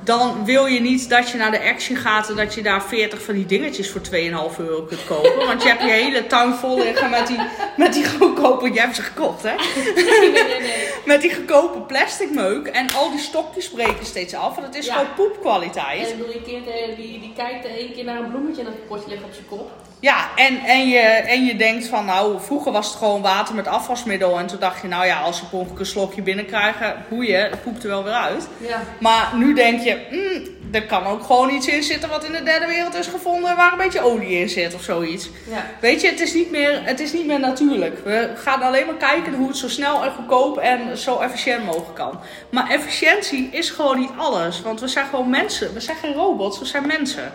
Dan 0.08 0.44
wil 0.44 0.66
je 0.66 0.80
niet 0.80 1.08
dat 1.08 1.30
je 1.30 1.36
naar 1.38 1.50
de 1.50 1.62
Action 1.62 1.96
gaat 1.96 2.28
en 2.28 2.36
dat 2.36 2.54
je 2.54 2.62
daar 2.62 2.82
40 2.82 3.22
van 3.22 3.34
die 3.34 3.46
dingetjes 3.46 3.90
voor 3.90 4.00
2,5 4.00 4.10
euro 4.58 4.82
kunt 4.82 5.04
kopen. 5.06 5.46
Want 5.46 5.62
je 5.62 5.68
hebt 5.68 5.82
je 5.82 5.90
hele 5.90 6.26
tuin 6.26 6.54
vol 6.54 6.78
liggen 6.78 7.10
met 7.10 7.26
die, 7.26 7.38
met 7.76 7.92
die 7.92 8.08
goedkope, 8.08 8.70
jij 8.70 8.82
hebt 8.82 8.96
ze 8.96 9.02
gekocht 9.02 9.42
hè? 9.42 9.54
Nee, 9.94 10.30
nee, 10.30 10.60
nee. 10.60 10.88
Met 11.04 11.20
die 11.20 11.34
goedkope 11.34 11.78
plastic 11.80 12.30
meuk 12.30 12.66
en 12.66 12.86
al 12.94 13.10
die 13.10 13.20
stokjes 13.20 13.68
breken 13.68 14.06
steeds 14.06 14.34
af. 14.34 14.54
Want 14.54 14.66
het 14.66 14.76
is 14.76 14.86
Ja. 14.86 14.92
gewoon 14.94 15.14
poepkwaliteit. 15.14 16.02
En 16.06 16.08
ik 16.12 16.18
bedoel, 16.18 16.32
je 16.32 16.42
kind 16.42 16.66
eh, 16.66 16.96
die, 16.96 17.20
die 17.20 17.32
kijkt 17.36 17.66
één 17.66 17.92
keer 17.92 18.04
naar 18.04 18.18
een 18.18 18.30
bloemetje 18.30 18.62
en 18.62 18.66
dat 18.66 18.86
potje 18.88 19.08
ligt 19.08 19.22
op 19.24 19.32
zijn 19.32 19.46
kop. 19.48 19.70
Ja, 20.00 20.28
en, 20.36 20.60
en, 20.64 20.88
je, 20.88 20.98
en 20.98 21.44
je 21.44 21.56
denkt 21.56 21.86
van, 21.86 22.04
nou, 22.04 22.40
vroeger 22.40 22.72
was 22.72 22.86
het 22.86 22.96
gewoon 22.96 23.22
water 23.22 23.54
met 23.54 23.66
afwasmiddel. 23.66 24.38
En 24.38 24.46
toen 24.46 24.58
dacht 24.60 24.82
je, 24.82 24.88
nou 24.88 25.06
ja, 25.06 25.20
als 25.20 25.36
ze 25.38 25.42
ongeluk 25.50 25.78
een 25.78 25.86
slokje 25.86 26.22
binnenkrijgen, 26.22 27.04
boeien, 27.08 27.50
het 27.50 27.62
poept 27.62 27.82
er 27.82 27.88
wel 27.88 28.04
weer 28.04 28.12
uit. 28.12 28.48
Ja. 28.68 28.82
Maar 29.00 29.32
nu 29.36 29.54
denk 29.54 29.80
je, 29.80 29.97
mm, 30.10 30.56
er 30.70 30.86
kan 30.86 31.04
ook 31.06 31.22
gewoon 31.22 31.50
iets 31.50 31.68
in 31.68 31.82
zitten 31.82 32.08
wat 32.08 32.24
in 32.24 32.32
de 32.32 32.42
derde 32.42 32.66
wereld 32.66 32.94
is 32.94 33.06
gevonden, 33.06 33.56
waar 33.56 33.72
een 33.72 33.78
beetje 33.78 34.00
olie 34.00 34.38
in 34.38 34.48
zit 34.48 34.74
of 34.74 34.82
zoiets. 34.82 35.30
Ja. 35.50 35.66
Weet 35.80 36.00
je, 36.00 36.08
het 36.08 36.20
is, 36.20 36.34
niet 36.34 36.50
meer, 36.50 36.80
het 36.84 37.00
is 37.00 37.12
niet 37.12 37.26
meer 37.26 37.40
natuurlijk. 37.40 37.98
We 38.04 38.30
gaan 38.36 38.62
alleen 38.62 38.86
maar 38.86 38.94
kijken 38.94 39.34
hoe 39.34 39.48
het 39.48 39.56
zo 39.56 39.68
snel 39.68 40.04
en 40.04 40.12
goedkoop 40.12 40.58
en 40.58 40.98
zo 40.98 41.18
efficiënt 41.18 41.64
mogelijk 41.64 41.94
kan. 41.94 42.20
Maar 42.50 42.70
efficiëntie 42.70 43.48
is 43.52 43.70
gewoon 43.70 43.98
niet 43.98 44.10
alles, 44.16 44.62
want 44.62 44.80
we 44.80 44.88
zijn 44.88 45.06
gewoon 45.06 45.30
mensen. 45.30 45.74
We 45.74 45.80
zijn 45.80 45.96
geen 45.96 46.14
robots, 46.14 46.58
we 46.58 46.64
zijn 46.64 46.86
mensen. 46.86 47.32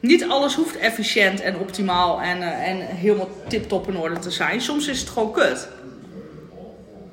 Niet 0.00 0.28
alles 0.28 0.54
hoeft 0.54 0.78
efficiënt 0.78 1.40
en 1.40 1.58
optimaal 1.58 2.20
en, 2.20 2.42
eh, 2.42 2.68
en 2.68 2.80
helemaal 2.80 3.28
tip-top 3.48 3.88
in 3.88 3.96
orde 3.98 4.18
te 4.18 4.30
zijn. 4.30 4.60
Soms 4.60 4.86
is 4.86 5.00
het 5.00 5.08
gewoon 5.08 5.32
kut. 5.32 5.68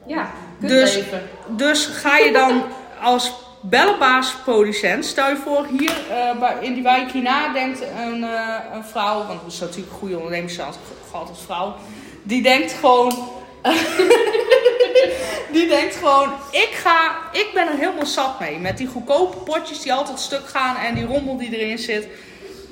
Ja, 0.08 0.32
kut 0.60 0.70
Dus- 0.70 0.96
leven. 0.96 1.22
Dus 1.48 1.86
ga 1.86 2.18
je 2.18 2.32
dan 2.32 2.64
als 3.02 3.34
bellenbaas-producent, 3.66 5.06
stel 5.06 5.30
je 5.30 5.36
voor 5.36 5.68
hier 5.80 5.94
eh, 6.10 6.52
in 6.62 6.74
die 6.74 6.84
wijk 6.84 7.12
hierna 7.12 7.54
denkt 7.54 7.82
een, 7.82 8.24
eh, 8.24 8.56
een 8.74 8.84
vrouw, 8.84 9.26
want 9.28 9.42
het 9.44 9.54
is 9.54 9.60
natuurlijk 9.60 9.92
een 9.92 9.98
goede 9.98 10.18
ondernemers 10.18 10.56
gehad 11.10 11.30
als 11.30 11.42
vrouw, 11.46 11.76
die 12.24 12.42
denkt 12.42 12.72
gewoon, 12.72 13.30
die 15.56 15.68
denkt 15.68 15.96
gewoon, 15.96 16.30
ik 16.52 16.70
ga, 16.74 17.12
ik 17.32 17.50
ben 17.54 17.68
er 17.68 17.78
helemaal 17.78 18.06
zat 18.06 18.40
mee 18.40 18.58
met 18.58 18.78
die 18.78 18.88
goedkope 18.88 19.38
potjes 19.38 19.82
die 19.82 19.94
altijd 19.94 20.20
stuk 20.20 20.48
gaan 20.48 20.76
en 20.76 20.96
die 20.96 21.06
rommel 21.06 21.38
die 21.38 21.58
erin 21.58 21.78
zit. 21.78 22.08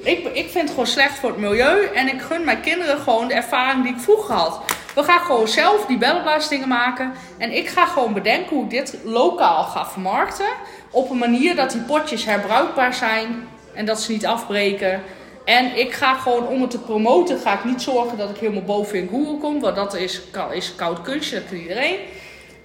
Ik, 0.03 0.25
ik 0.25 0.49
vind 0.49 0.63
het 0.63 0.69
gewoon 0.69 0.87
slecht 0.87 1.19
voor 1.19 1.29
het 1.29 1.39
milieu 1.39 1.85
en 1.85 2.07
ik 2.07 2.21
gun 2.21 2.43
mijn 2.43 2.61
kinderen 2.61 2.99
gewoon 2.99 3.27
de 3.27 3.33
ervaring 3.33 3.83
die 3.83 3.93
ik 3.93 3.99
vroeger 3.99 4.35
had. 4.35 4.59
We 4.95 5.03
gaan 5.03 5.19
gewoon 5.19 5.47
zelf 5.47 5.85
die 5.85 5.97
bellenblaasdingen 5.97 6.67
maken. 6.67 7.13
En 7.37 7.51
ik 7.51 7.67
ga 7.67 7.85
gewoon 7.85 8.13
bedenken 8.13 8.55
hoe 8.55 8.63
ik 8.63 8.69
dit 8.69 8.97
lokaal 9.03 9.63
ga 9.63 9.85
vermarkten. 9.85 10.49
Op 10.89 11.09
een 11.09 11.17
manier 11.17 11.55
dat 11.55 11.71
die 11.71 11.81
potjes 11.81 12.25
herbruikbaar 12.25 12.93
zijn 12.93 13.47
en 13.73 13.85
dat 13.85 14.01
ze 14.01 14.11
niet 14.11 14.25
afbreken. 14.25 15.01
En 15.45 15.77
ik 15.77 15.93
ga 15.93 16.13
gewoon 16.13 16.47
om 16.47 16.61
het 16.61 16.69
te 16.69 16.79
promoten, 16.79 17.39
ga 17.39 17.53
ik 17.53 17.63
niet 17.63 17.81
zorgen 17.81 18.17
dat 18.17 18.29
ik 18.29 18.37
helemaal 18.37 18.63
boven 18.63 18.99
in 18.99 19.09
Google 19.11 19.37
kom. 19.37 19.59
Want 19.59 19.75
dat 19.75 19.93
is, 19.95 20.21
is 20.51 20.75
koud 20.75 21.01
kunstje, 21.01 21.35
dat 21.35 21.49
kan 21.49 21.57
iedereen. 21.57 21.97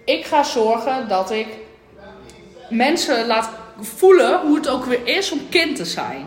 Ik 0.04 0.24
ga 0.24 0.42
zorgen 0.42 1.08
dat 1.08 1.30
ik 1.30 1.46
mensen 2.68 3.26
laat 3.26 3.50
voelen 3.80 4.40
hoe 4.40 4.56
het 4.56 4.68
ook 4.68 4.84
weer 4.84 5.06
is 5.06 5.32
om 5.32 5.48
kind 5.48 5.76
te 5.76 5.84
zijn. 5.84 6.26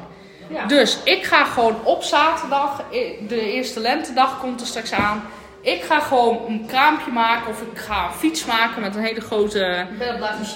Ja. 0.50 0.66
Dus 0.66 0.98
ik 1.04 1.24
ga 1.24 1.46
gewoon 1.46 1.76
op 1.84 2.04
zaterdag, 2.04 2.84
de 3.28 3.52
eerste 3.52 3.80
lentedag 3.80 4.40
komt 4.40 4.62
er 4.62 4.68
straks 4.68 4.92
aan. 4.92 5.24
Ik 5.62 5.82
ga 5.82 6.00
gewoon 6.00 6.40
een 6.48 6.66
kraampje 6.68 7.12
maken 7.12 7.50
of 7.50 7.62
ik 7.62 7.78
ga 7.78 8.06
een 8.06 8.14
fiets 8.14 8.46
maken 8.46 8.82
met 8.82 8.96
een 8.96 9.04
hele 9.04 9.22
grote 9.22 9.86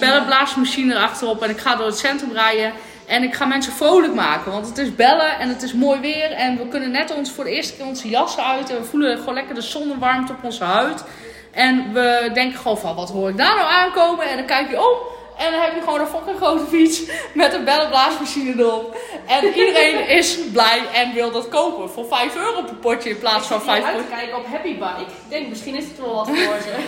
Bellenblaasmachine. 0.00 0.94
erachterop. 0.94 1.42
En 1.42 1.50
ik 1.50 1.58
ga 1.58 1.76
door 1.76 1.86
het 1.86 1.98
centrum 1.98 2.32
rijden. 2.32 2.72
En 3.06 3.22
ik 3.22 3.34
ga 3.34 3.44
mensen 3.44 3.72
vrolijk 3.72 4.14
maken. 4.14 4.52
Want 4.52 4.66
het 4.66 4.78
is 4.78 4.94
bellen 4.94 5.38
en 5.38 5.48
het 5.48 5.62
is 5.62 5.72
mooi 5.72 6.00
weer. 6.00 6.30
En 6.32 6.56
we 6.56 6.68
kunnen 6.68 6.90
net 6.90 7.14
ons 7.14 7.30
voor 7.30 7.44
de 7.44 7.50
eerste 7.50 7.76
keer 7.76 7.86
onze 7.86 8.08
jassen 8.08 8.44
uit. 8.44 8.70
En 8.70 8.76
we 8.76 8.84
voelen 8.84 9.18
gewoon 9.18 9.34
lekker 9.34 9.54
de 9.54 9.60
zonnewarmte 9.60 10.32
op 10.32 10.44
onze 10.44 10.64
huid. 10.64 11.04
En 11.50 11.92
we 11.92 12.30
denken 12.34 12.58
gewoon 12.58 12.78
van, 12.78 12.94
wat 12.94 13.10
hoor 13.10 13.28
ik 13.28 13.36
daar 13.36 13.56
nou 13.56 13.70
aankomen? 13.70 14.28
En 14.28 14.36
dan 14.36 14.46
kijk 14.46 14.70
je 14.70 14.90
op. 14.90 15.13
En 15.36 15.50
dan 15.50 15.60
heb 15.60 15.74
je 15.74 15.80
gewoon 15.80 16.00
een 16.00 16.06
fucking 16.06 16.36
grote 16.36 16.64
fiets 16.66 17.02
met 17.34 17.52
een 17.52 17.64
bellenblaasmachine 17.64 18.62
erop. 18.62 18.96
En 19.26 19.46
iedereen 19.46 20.08
is 20.08 20.38
blij 20.52 20.82
en 20.92 21.14
wil 21.14 21.30
dat 21.30 21.48
kopen. 21.48 21.90
Voor 21.90 22.06
5 22.06 22.36
euro 22.36 22.62
per 22.62 22.74
potje 22.74 23.10
in 23.10 23.18
plaats 23.18 23.46
van 23.46 23.62
5 23.62 23.84
uit 23.84 23.96
potje. 23.96 24.08
te 24.08 24.14
kijken 24.14 24.36
op 24.36 24.46
Happy 24.46 24.72
Bike. 24.72 25.00
Ik 25.00 25.28
denk, 25.28 25.48
misschien 25.48 25.74
is 25.74 25.84
het 25.84 25.98
wel 26.00 26.14
wat 26.14 26.26
voor 26.28 26.56
ze. 26.62 26.74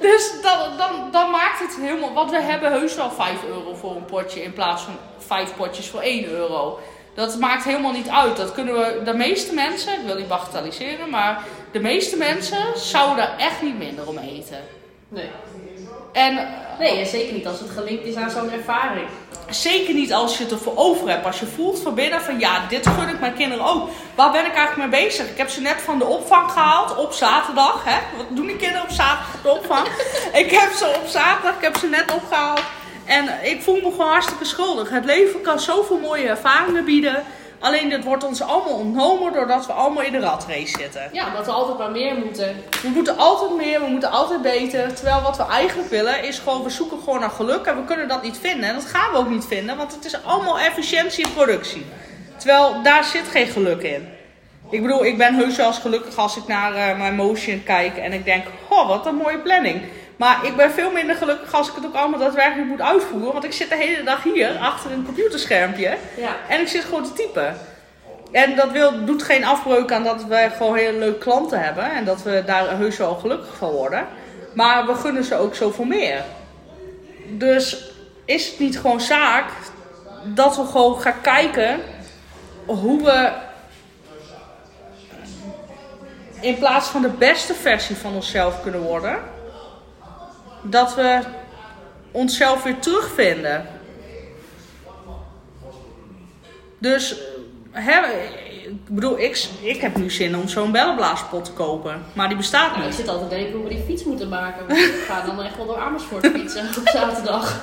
Dus 0.00 0.32
dan, 0.42 0.76
dan, 0.76 1.10
dan 1.10 1.30
maakt 1.30 1.58
het 1.58 1.76
helemaal. 1.80 2.12
Want 2.12 2.30
we 2.30 2.40
hebben 2.40 2.72
heus 2.72 2.94
wel 2.94 3.10
5 3.10 3.44
euro 3.48 3.74
voor 3.74 3.96
een 3.96 4.04
potje 4.04 4.42
in 4.42 4.52
plaats 4.52 4.82
van 4.82 4.94
5 5.18 5.56
potjes 5.56 5.88
voor 5.88 6.00
1 6.00 6.24
euro. 6.24 6.78
Dat 7.14 7.38
maakt 7.38 7.64
helemaal 7.64 7.92
niet 7.92 8.08
uit. 8.08 8.36
Dat 8.36 8.52
kunnen 8.52 8.74
we, 8.74 9.00
de 9.04 9.14
meeste 9.14 9.54
mensen, 9.54 9.92
ik 9.92 10.06
wil 10.06 10.16
niet 10.16 10.28
bagatelliseren, 10.28 11.10
maar 11.10 11.44
de 11.72 11.80
meeste 11.80 12.16
mensen 12.16 12.78
zouden 12.78 13.16
daar 13.16 13.38
echt 13.38 13.62
niet 13.62 13.78
minder 13.78 14.08
om 14.08 14.18
eten. 14.18 14.58
Nee. 15.08 15.30
En 16.12 16.48
Nee, 16.80 16.98
en 16.98 17.06
zeker 17.06 17.32
niet 17.32 17.46
als 17.46 17.60
het 17.60 17.70
gelinkt 17.70 18.04
is 18.04 18.14
aan 18.14 18.30
zo'n 18.30 18.52
ervaring. 18.52 19.06
zeker 19.50 19.94
niet 19.94 20.12
als 20.12 20.36
je 20.36 20.42
het 20.42 20.52
ervoor 20.52 20.76
over 20.76 21.08
hebt. 21.08 21.26
Als 21.26 21.40
je 21.40 21.46
voelt 21.46 21.80
van 21.80 21.94
binnen 21.94 22.20
van 22.20 22.38
ja, 22.38 22.66
dit 22.68 22.86
gun 22.86 23.08
ik 23.08 23.20
mijn 23.20 23.34
kinderen 23.34 23.64
ook. 23.64 23.88
Waar 24.14 24.32
ben 24.32 24.46
ik 24.46 24.54
eigenlijk 24.54 24.90
mee 24.90 25.02
bezig? 25.04 25.30
Ik 25.30 25.36
heb 25.36 25.48
ze 25.48 25.60
net 25.60 25.80
van 25.80 25.98
de 25.98 26.04
opvang 26.04 26.50
gehaald 26.50 26.96
op 26.96 27.12
zaterdag. 27.12 27.84
Hè? 27.84 28.16
Wat 28.16 28.26
doen 28.28 28.46
die 28.46 28.56
kinderen 28.56 28.82
op 28.82 28.90
zaterdag 28.90 29.42
de 29.42 29.50
opvang? 29.50 29.86
ik 30.44 30.50
heb 30.50 30.72
ze 30.72 31.00
op 31.02 31.06
zaterdag, 31.08 31.54
ik 31.56 31.62
heb 31.62 31.76
ze 31.76 31.86
net 31.86 32.12
opgehaald. 32.14 32.62
En 33.04 33.28
ik 33.42 33.62
voel 33.62 33.74
me 33.74 33.90
gewoon 33.90 34.10
hartstikke 34.10 34.44
schuldig. 34.44 34.90
Het 34.90 35.04
leven 35.04 35.40
kan 35.40 35.60
zoveel 35.60 35.98
mooie 35.98 36.28
ervaringen 36.28 36.84
bieden. 36.84 37.24
Alleen 37.60 37.88
dit 37.88 38.04
wordt 38.04 38.24
ons 38.24 38.42
allemaal 38.42 38.72
ontnomen 38.72 39.32
doordat 39.32 39.66
we 39.66 39.72
allemaal 39.72 40.02
in 40.02 40.12
de 40.12 40.18
ratrace 40.18 40.78
zitten. 40.78 41.08
Ja, 41.12 41.30
dat 41.30 41.46
we 41.46 41.52
altijd 41.52 41.78
maar 41.78 41.90
meer 41.90 42.14
moeten. 42.14 42.56
We 42.82 42.88
moeten 42.88 43.16
altijd 43.16 43.56
meer, 43.56 43.80
we 43.80 43.86
moeten 43.86 44.10
altijd 44.10 44.42
beter. 44.42 44.94
Terwijl 44.94 45.22
wat 45.22 45.36
we 45.36 45.46
eigenlijk 45.46 45.88
willen 45.88 46.22
is 46.22 46.38
gewoon, 46.38 46.62
we 46.62 46.70
zoeken 46.70 46.98
gewoon 46.98 47.20
naar 47.20 47.30
geluk. 47.30 47.66
En 47.66 47.76
we 47.76 47.84
kunnen 47.84 48.08
dat 48.08 48.22
niet 48.22 48.38
vinden. 48.38 48.68
En 48.68 48.74
dat 48.74 48.84
gaan 48.84 49.12
we 49.12 49.18
ook 49.18 49.30
niet 49.30 49.44
vinden, 49.44 49.76
want 49.76 49.94
het 49.94 50.04
is 50.04 50.24
allemaal 50.24 50.58
efficiëntie 50.58 51.24
en 51.24 51.32
productie. 51.32 51.86
Terwijl 52.36 52.82
daar 52.82 53.04
zit 53.04 53.28
geen 53.28 53.46
geluk 53.46 53.82
in. 53.82 54.08
Ik 54.70 54.82
bedoel, 54.82 55.04
ik 55.04 55.18
ben 55.18 55.34
heus 55.34 55.56
wel 55.56 55.66
eens 55.66 55.78
gelukkig 55.78 56.16
als 56.16 56.36
ik 56.36 56.46
naar 56.46 56.74
eh, 56.74 56.98
mijn 56.98 57.14
motion 57.14 57.62
kijk 57.62 57.96
en 57.96 58.12
ik 58.12 58.24
denk, 58.24 58.46
oh 58.68 58.88
wat 58.88 59.06
een 59.06 59.14
mooie 59.14 59.38
planning. 59.38 59.82
Maar 60.20 60.44
ik 60.44 60.56
ben 60.56 60.70
veel 60.70 60.90
minder 60.90 61.16
gelukkig 61.16 61.54
als 61.54 61.68
ik 61.68 61.74
het 61.74 61.86
ook 61.86 61.94
allemaal 61.94 62.18
daadwerkelijk 62.18 62.68
moet 62.68 62.80
uitvoeren. 62.80 63.32
Want 63.32 63.44
ik 63.44 63.52
zit 63.52 63.68
de 63.68 63.76
hele 63.76 64.02
dag 64.02 64.22
hier 64.22 64.58
achter 64.58 64.90
een 64.90 65.04
computerschermpje. 65.04 65.96
Ja. 66.16 66.36
En 66.48 66.60
ik 66.60 66.68
zit 66.68 66.84
gewoon 66.84 67.04
te 67.04 67.12
typen. 67.12 67.56
En 68.32 68.56
dat 68.56 68.70
wil, 68.70 69.04
doet 69.04 69.22
geen 69.22 69.44
afbreuk 69.44 69.92
aan 69.92 70.04
dat 70.04 70.24
we 70.24 70.50
gewoon 70.56 70.76
hele 70.76 70.98
leuke 70.98 71.18
klanten 71.18 71.60
hebben. 71.60 71.90
En 71.92 72.04
dat 72.04 72.22
we 72.22 72.42
daar 72.46 72.76
heus 72.76 72.96
wel 72.96 73.14
gelukkig 73.14 73.56
van 73.56 73.70
worden. 73.70 74.06
Maar 74.54 74.86
we 74.86 74.94
gunnen 74.94 75.24
ze 75.24 75.36
ook 75.36 75.54
zoveel 75.54 75.84
meer. 75.84 76.24
Dus 77.26 77.92
is 78.24 78.46
het 78.46 78.58
niet 78.58 78.78
gewoon 78.78 79.00
zaak 79.00 79.50
dat 80.24 80.56
we 80.56 80.64
gewoon 80.64 81.00
gaan 81.00 81.20
kijken 81.20 81.80
hoe 82.66 83.04
we 83.04 83.30
in 86.40 86.58
plaats 86.58 86.88
van 86.88 87.02
de 87.02 87.08
beste 87.08 87.54
versie 87.54 87.96
van 87.96 88.14
onszelf 88.14 88.62
kunnen 88.62 88.80
worden, 88.80 89.18
dat 90.62 90.94
we 90.94 91.18
onszelf 92.10 92.62
weer 92.62 92.78
terugvinden. 92.78 93.66
Dus 96.78 97.14
hè, 97.70 98.00
ik 98.66 98.88
bedoel, 98.88 99.18
ik, 99.18 99.48
ik 99.60 99.80
heb 99.80 99.96
nu 99.96 100.10
zin 100.10 100.36
om 100.36 100.48
zo'n 100.48 100.72
bellenblaaspot 100.72 101.44
te 101.44 101.52
kopen, 101.52 102.04
maar 102.12 102.28
die 102.28 102.36
bestaat 102.36 102.68
Nou, 102.70 102.80
ik 102.80 102.86
niet. 102.86 102.94
zit 102.96 103.08
altijd 103.08 103.30
te 103.30 103.36
denken 103.36 103.54
hoe 103.54 103.62
we 103.62 103.68
die 103.74 103.82
fiets 103.86 104.04
moeten 104.04 104.28
maken. 104.28 104.66
Want 104.66 104.78
ik 104.80 105.04
ga 105.08 105.20
dan 105.26 105.42
echt 105.42 105.56
wel 105.56 105.66
door 105.66 105.78
Amersfoort 105.78 106.26
fietsen 106.26 106.66
op 106.78 106.88
zaterdag. 106.88 107.60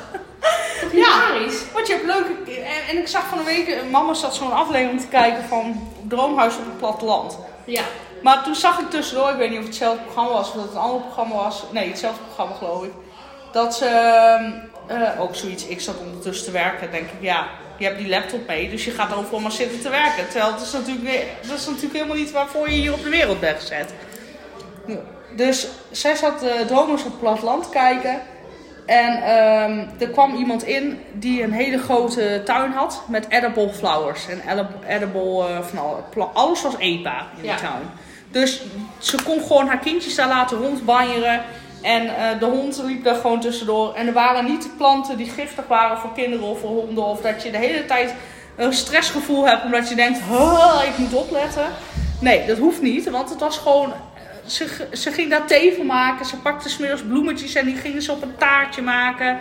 Toch 0.81 0.91
Ja. 0.93 1.31
Want 1.73 1.87
je 1.87 1.93
hebt 1.93 2.05
leuke. 2.05 2.51
En, 2.61 2.87
en 2.89 2.97
ik 2.97 3.07
zag 3.07 3.27
van 3.27 3.37
een 3.39 3.45
week, 3.45 3.83
mama 3.91 4.13
zat 4.13 4.35
zo'n 4.35 4.51
aflevering 4.53 5.01
te 5.01 5.07
kijken 5.07 5.43
van 5.43 5.89
Droomhuis 6.07 6.55
op 6.57 6.65
het 6.65 6.77
platteland. 6.77 7.37
Ja. 7.65 7.83
Maar 8.27 8.43
toen 8.43 8.55
zag 8.55 8.79
ik 8.79 8.89
tussendoor, 8.89 9.29
ik 9.29 9.35
weet 9.37 9.49
niet 9.49 9.59
of 9.59 9.65
het 9.65 9.73
hetzelfde 9.73 10.03
programma 10.03 10.31
was 10.31 10.47
of 10.47 10.53
dat 10.53 10.63
het 10.63 10.73
een 10.73 10.79
ander 10.79 11.01
programma 11.01 11.35
was. 11.35 11.63
Nee, 11.71 11.87
hetzelfde 11.89 12.23
programma 12.23 12.55
geloof 12.55 12.83
ik. 12.83 12.91
Dat 13.51 13.75
ze 13.75 13.85
eh, 14.87 15.21
ook 15.21 15.35
zoiets, 15.35 15.65
ik 15.65 15.81
zat 15.81 15.95
ondertussen 15.97 16.45
te 16.45 16.51
werken, 16.51 16.91
denk 16.91 17.03
ik, 17.05 17.21
ja, 17.21 17.47
je 17.77 17.85
hebt 17.85 17.97
die 17.97 18.09
laptop 18.09 18.47
mee, 18.47 18.69
dus 18.69 18.85
je 18.85 18.91
gaat 18.91 19.13
overal 19.15 19.39
maar 19.39 19.51
zitten 19.51 19.81
te 19.81 19.89
werken. 19.89 20.29
Terwijl 20.29 20.53
het 20.53 20.61
is 20.61 20.71
natuurlijk, 20.71 21.25
dat 21.47 21.57
is 21.57 21.65
natuurlijk 21.65 21.93
helemaal 21.93 22.15
niet 22.15 22.31
waarvoor 22.31 22.69
je 22.69 22.75
hier 22.75 22.93
op 22.93 23.03
de 23.03 23.09
wereld 23.09 23.39
bent 23.39 23.59
gezet. 23.59 23.93
Dus 25.35 25.67
zij 25.91 26.15
zat 26.15 26.43
uh, 26.43 26.51
Dromers 26.65 27.03
op 27.03 27.11
het 27.11 27.19
platteland 27.19 27.63
te 27.63 27.69
kijken. 27.69 28.21
En 28.85 29.23
ehm, 29.23 29.85
er 29.99 30.09
kwam 30.09 30.35
iemand 30.35 30.63
in 30.63 31.01
die 31.13 31.43
een 31.43 31.51
hele 31.51 31.77
grote 31.77 32.41
tuin 32.45 32.71
had 32.71 33.03
met 33.07 33.25
edible 33.29 33.73
flowers. 33.73 34.27
En 34.27 34.41
edible, 34.49 34.87
edible 34.87 35.47
eh, 35.47 35.61
van 35.61 35.77
alle, 35.77 35.97
pla- 36.09 36.29
alles 36.33 36.61
was 36.61 36.77
eetbaar 36.77 37.25
in 37.37 37.43
Ja. 37.43 37.55
de 37.55 37.61
tuin. 37.61 37.89
Dus 38.31 38.61
ze 38.97 39.23
kon 39.23 39.41
gewoon 39.41 39.67
haar 39.67 39.79
kindjes 39.79 40.15
daar 40.15 40.27
laten 40.27 40.57
rondbanjeren. 40.57 41.43
En 41.81 42.15
eh, 42.15 42.39
de 42.39 42.45
hond 42.45 42.81
liep 42.85 43.03
daar 43.03 43.15
gewoon 43.15 43.39
tussendoor. 43.41 43.93
En 43.93 44.07
er 44.07 44.13
waren 44.13 44.45
niet 44.45 44.69
planten 44.77 45.17
die 45.17 45.29
giftig 45.29 45.67
waren 45.67 45.97
voor 45.97 46.13
kinderen 46.13 46.45
of 46.45 46.59
voor 46.59 46.69
honden. 46.69 47.03
Of 47.05 47.21
dat 47.21 47.43
je 47.43 47.51
de 47.51 47.57
hele 47.57 47.85
tijd 47.85 48.13
een 48.55 48.73
stressgevoel 48.73 49.47
hebt 49.47 49.63
omdat 49.63 49.89
je 49.89 49.95
denkt, 49.95 50.19
"Oh, 50.31 50.81
ik 50.87 50.97
moet 50.97 51.13
opletten. 51.13 51.65
Nee, 52.21 52.45
dat 52.47 52.57
hoeft 52.57 52.81
niet, 52.81 53.09
want 53.09 53.29
het 53.29 53.39
was 53.39 53.57
gewoon... 53.57 53.91
eh, 53.91 54.49
Ze, 54.49 54.87
ze 54.93 55.11
ging 55.11 55.29
daar 55.29 55.47
thee 55.47 55.73
van 55.75 55.85
maken. 55.85 56.25
Ze 56.25 56.37
pakte 56.37 56.69
smiddags 56.69 57.01
bloemetjes 57.01 57.55
en 57.55 57.65
die 57.65 57.75
gingen 57.75 58.01
ze 58.01 58.11
op 58.11 58.21
een 58.21 58.35
taartje 58.37 58.81
maken. 58.81 59.37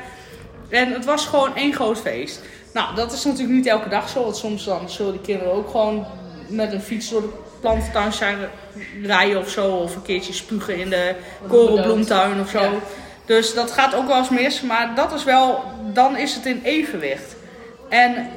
En 0.68 0.92
het 0.92 1.04
was 1.04 1.26
gewoon 1.26 1.56
één 1.56 1.72
groot 1.74 1.98
feest. 1.98 2.40
Nou, 2.72 2.94
dat 2.94 3.12
is 3.12 3.24
natuurlijk 3.24 3.54
niet 3.54 3.66
elke 3.66 3.88
dag 3.88 4.08
zo. 4.08 4.22
Want 4.22 4.36
soms 4.36 4.64
dan 4.64 4.90
zullen 4.90 5.12
die 5.12 5.20
kinderen 5.20 5.52
ook 5.52 5.70
gewoon 5.70 6.06
met 6.48 6.72
een 6.72 6.80
fiets 6.80 7.08
door 7.10 7.20
de 7.20 7.32
plantentuin 7.60 8.12
zijn 8.12 8.38
rijden 9.02 9.38
of 9.38 9.48
zo. 9.50 9.66
Of 9.76 9.94
een 9.96 10.02
keertje 10.02 10.32
spugen 10.32 10.76
in 10.78 10.90
de 10.90 11.14
korenbloemtuin 11.48 12.40
of 12.40 12.48
zo. 12.50 12.60
Ja. 12.62 12.70
Dus 13.24 13.54
dat 13.54 13.70
gaat 13.72 13.94
ook 13.94 14.06
wel 14.06 14.16
eens 14.18 14.28
mis. 14.28 14.60
Maar 14.62 14.94
dat 14.94 15.12
is 15.12 15.24
wel, 15.24 15.64
dan 15.92 16.16
is 16.16 16.34
het 16.34 16.46
in 16.46 16.60
evenwicht. 16.64 17.34
En 17.88 18.30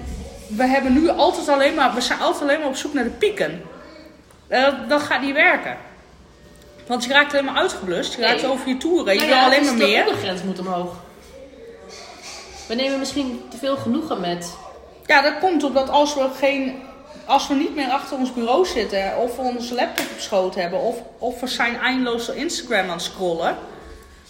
we 0.47 0.63
hebben 0.67 0.93
nu 0.93 1.10
altijd 1.10 1.49
alleen 1.49 1.75
maar, 1.75 1.93
we 1.93 2.01
zijn 2.01 2.19
altijd 2.19 2.41
alleen 2.43 2.60
maar 2.60 2.67
op 2.67 2.75
zoek 2.75 2.93
naar 2.93 3.03
de 3.03 3.10
pieken. 3.10 3.62
En 4.47 4.62
dat, 4.62 4.89
dat 4.89 5.01
gaat 5.01 5.21
niet 5.21 5.34
werken. 5.34 5.77
Want 6.88 7.03
je 7.03 7.13
raakt 7.13 7.32
alleen 7.34 7.45
maar 7.45 7.55
uitgeblust. 7.55 8.13
Je 8.15 8.21
raakt 8.21 8.41
Nee. 8.41 8.51
over 8.51 8.67
je 8.67 8.77
toeren. 8.77 9.13
Je 9.13 9.19
Nou 9.19 9.32
wil 9.32 9.39
alleen 9.39 9.51
het 9.51 9.63
maar 9.63 9.73
is 9.73 9.79
de 9.79 9.86
meer. 9.91 9.99
ondergrens 10.05 10.43
moet 10.43 10.60
omhoog. 10.60 10.93
We 12.67 12.75
nemen 12.75 12.99
misschien 12.99 13.41
te 13.49 13.58
veel 13.58 13.75
genoegen 13.77 14.19
met. 14.21 14.55
Ja, 15.05 15.21
dat 15.21 15.39
komt 15.39 15.63
omdat 15.63 15.89
als 15.89 16.13
we, 16.15 16.27
geen, 16.38 16.75
als 17.30 17.48
we 17.48 17.54
niet 17.54 17.76
meer 17.76 17.89
achter 17.89 18.18
ons 18.18 18.34
bureau 18.34 18.65
zitten, 18.65 19.18
of 19.18 19.36
we 19.36 19.42
onze 19.42 19.74
laptop 19.74 20.06
op 20.12 20.20
schoot 20.20 20.56
hebben, 20.56 20.80
of, 20.80 20.96
of 21.18 21.39
we 21.39 21.48
zijn 21.48 21.80
eindeloos 21.80 22.26
door 22.26 22.36
Instagram 22.36 22.84
aan 22.84 22.89
het 22.89 23.02
scrollen. 23.02 23.58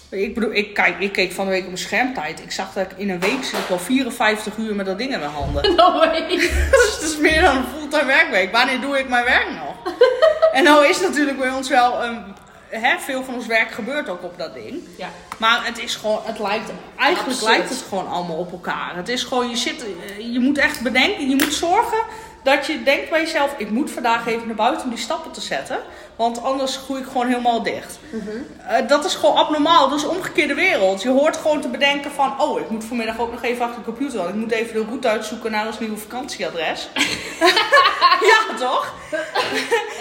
Ik 0.09 0.33
bedoel, 0.33 0.53
ik, 0.53 0.73
kijk, 0.73 0.99
ik 0.99 1.11
keek 1.11 1.31
van 1.31 1.45
de 1.45 1.51
week 1.51 1.61
op 1.61 1.67
mijn 1.67 1.77
schermtijd. 1.77 2.39
Ik 2.41 2.51
zag 2.51 2.73
dat 2.73 2.91
ik 2.91 2.97
in 2.97 3.09
een 3.09 3.19
week 3.19 3.43
zit 3.43 3.59
ik 3.59 3.67
wel 3.67 3.79
54 3.79 4.57
uur 4.57 4.75
met 4.75 4.85
dat 4.85 4.97
ding 4.97 5.13
in 5.13 5.19
mijn 5.19 5.31
handen. 5.31 5.75
No 5.75 5.93
way. 5.93 6.27
dus 6.71 6.97
het 6.99 7.01
is 7.01 7.17
meer 7.17 7.41
dan 7.41 7.57
een 7.57 7.63
fulltime 7.63 8.05
werkweek. 8.05 8.51
Wanneer 8.51 8.81
doe 8.81 8.99
ik 8.99 9.09
mijn 9.09 9.25
werk 9.25 9.49
nog? 9.49 9.93
en 10.57 10.63
nou 10.63 10.87
is 10.87 10.99
natuurlijk 10.99 11.37
bij 11.37 11.51
ons 11.51 11.69
wel, 11.69 12.03
een, 12.03 12.23
hè, 12.69 12.97
veel 12.99 13.23
van 13.23 13.33
ons 13.33 13.45
werk 13.45 13.71
gebeurt 13.71 14.09
ook 14.09 14.23
op 14.23 14.37
dat 14.37 14.53
ding. 14.53 14.81
Ja. 14.97 15.09
Maar 15.37 15.65
het 15.65 15.79
is 15.79 15.95
gewoon, 15.95 16.19
het 16.23 16.39
lijkt, 16.39 16.71
eigenlijk 16.97 17.41
lijkt 17.41 17.69
het 17.69 17.83
gewoon 17.89 18.07
allemaal 18.07 18.37
op 18.37 18.51
elkaar. 18.51 18.95
Het 18.95 19.09
is 19.09 19.23
gewoon, 19.23 19.49
je 19.49 19.57
zit, 19.57 19.83
eh, 19.83 20.33
je 20.33 20.39
moet 20.39 20.57
echt 20.57 20.81
bedenken, 20.81 21.29
je 21.29 21.35
moet 21.35 21.53
zorgen 21.53 21.99
dat 22.43 22.65
je 22.65 22.83
denkt 22.83 23.09
bij 23.09 23.21
jezelf, 23.21 23.53
ik 23.57 23.69
moet 23.69 23.91
vandaag 23.91 24.27
even 24.27 24.47
naar 24.47 24.55
buiten 24.55 24.83
om 24.83 24.89
die 24.89 24.99
stappen 24.99 25.31
te 25.31 25.41
zetten. 25.41 25.79
Want 26.15 26.43
anders 26.43 26.75
groei 26.77 27.01
ik 27.01 27.07
gewoon 27.07 27.27
helemaal 27.27 27.63
dicht. 27.63 27.99
Eh, 28.67 28.87
dat 28.87 29.05
is 29.05 29.15
gewoon 29.15 29.35
abnormaal, 29.35 29.89
dat 29.89 29.97
is 29.99 30.05
omgekeerde 30.05 30.53
wereld. 30.53 31.01
Je 31.01 31.09
hoort 31.09 31.37
gewoon 31.37 31.61
te 31.61 31.67
bedenken 31.67 32.11
van, 32.11 32.41
oh, 32.41 32.59
ik 32.59 32.69
moet 32.69 32.83
vanmiddag 32.83 33.19
ook 33.19 33.31
nog 33.31 33.43
even 33.43 33.65
achter 33.65 33.79
de 33.79 33.85
computer. 33.85 34.17
Want 34.17 34.29
ik 34.29 34.35
moet 34.35 34.51
even 34.51 34.73
de 34.73 34.85
route 34.85 35.07
uitzoeken 35.07 35.51
naar 35.51 35.65
ons 35.65 35.79
nieuwe 35.79 35.97
vakantieadres. 35.97 36.87
ja, 38.31 38.55
toch? 38.59 38.93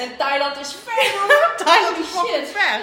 En 0.00 0.16
Thailand 0.18 0.60
is 0.60 0.76
ver, 0.84 1.10
hoor. 1.20 1.54
Thailand 1.64 1.98
is 1.98 2.06
fucking 2.06 2.36
shit. 2.46 2.48
ver. 2.56 2.80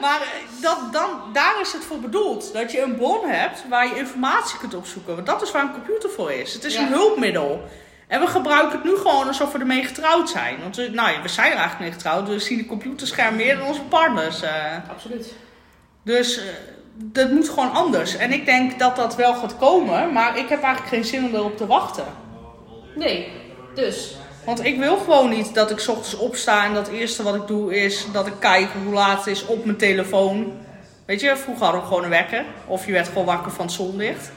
Maar 0.00 0.20
eh, 0.20 0.28
dat, 0.62 0.78
dan, 0.92 1.20
daar 1.32 1.54
is 1.60 1.72
het 1.72 1.84
voor 1.84 1.98
bedoeld. 1.98 2.52
Dat 2.52 2.72
je 2.72 2.80
een 2.80 2.96
bron 2.96 3.26
hebt 3.28 3.62
waar 3.68 3.86
je 3.88 3.96
informatie 3.98 4.58
kunt 4.58 4.74
opzoeken. 4.74 5.14
Want 5.14 5.26
dat 5.26 5.42
is 5.42 5.50
waar 5.50 5.62
een 5.62 5.72
computer 5.72 6.10
voor 6.10 6.32
is. 6.32 6.52
Het 6.52 6.64
is 6.64 6.74
Ja. 6.74 6.80
een 6.80 6.88
hulpmiddel. 6.88 7.62
En 8.08 8.20
we 8.20 8.26
gebruiken 8.26 8.72
het 8.72 8.84
nu 8.84 8.96
gewoon 8.96 9.26
alsof 9.26 9.52
we 9.52 9.58
ermee 9.58 9.84
getrouwd 9.84 10.30
zijn. 10.30 10.56
Want 10.62 10.76
we, 10.76 10.88
nou 10.92 11.10
ja, 11.12 11.22
we 11.22 11.28
zijn 11.28 11.50
er 11.52 11.58
eigenlijk 11.58 11.80
mee 11.80 11.92
getrouwd. 11.92 12.28
We 12.28 12.38
zien 12.38 12.58
de 12.58 12.66
computerscherm 12.66 13.36
meer 13.36 13.56
dan 13.56 13.66
onze 13.66 13.80
partners. 13.82 14.42
eh. 14.42 14.50
Absoluut. 14.90 15.34
Dus 16.04 16.38
eh, 16.38 16.44
dat 16.94 17.30
moet 17.30 17.48
gewoon 17.48 17.72
anders. 17.72 18.16
En 18.16 18.32
ik 18.32 18.44
denk 18.44 18.78
dat 18.78 18.96
dat 18.96 19.16
wel 19.16 19.34
gaat 19.34 19.56
komen. 19.58 20.12
Maar 20.12 20.38
ik 20.38 20.48
heb 20.48 20.62
eigenlijk 20.62 20.94
geen 20.94 21.04
zin 21.04 21.24
om 21.24 21.34
erop 21.34 21.56
te 21.56 21.66
wachten. 21.66 22.04
Nee. 22.94 23.28
Dus. 23.74 24.16
Want 24.44 24.64
ik 24.64 24.78
wil 24.78 24.96
gewoon 24.96 25.30
niet 25.30 25.54
dat 25.54 25.70
ik 25.70 25.78
's 25.78 25.88
ochtends 25.88 26.16
opsta 26.16 26.64
en 26.64 26.74
dat 26.74 26.86
het 26.86 26.96
eerste 26.96 27.22
wat 27.22 27.34
ik 27.34 27.46
doe 27.46 27.74
is 27.74 28.06
dat 28.12 28.26
ik 28.26 28.32
kijk 28.38 28.68
hoe 28.84 28.94
laat 28.94 29.18
het 29.18 29.26
is 29.26 29.46
op 29.46 29.64
mijn 29.64 29.76
telefoon. 29.76 30.52
Weet 31.06 31.20
je, 31.20 31.36
vroeger 31.36 31.64
hadden 31.64 31.80
we 31.80 31.86
gewoon 31.86 32.04
een 32.04 32.10
wekker. 32.10 32.44
Of 32.66 32.86
je 32.86 32.92
werd 32.92 33.08
gewoon 33.08 33.24
wakker 33.24 33.52
van 33.52 33.64
het 33.64 33.74
zonlicht. 33.74 34.30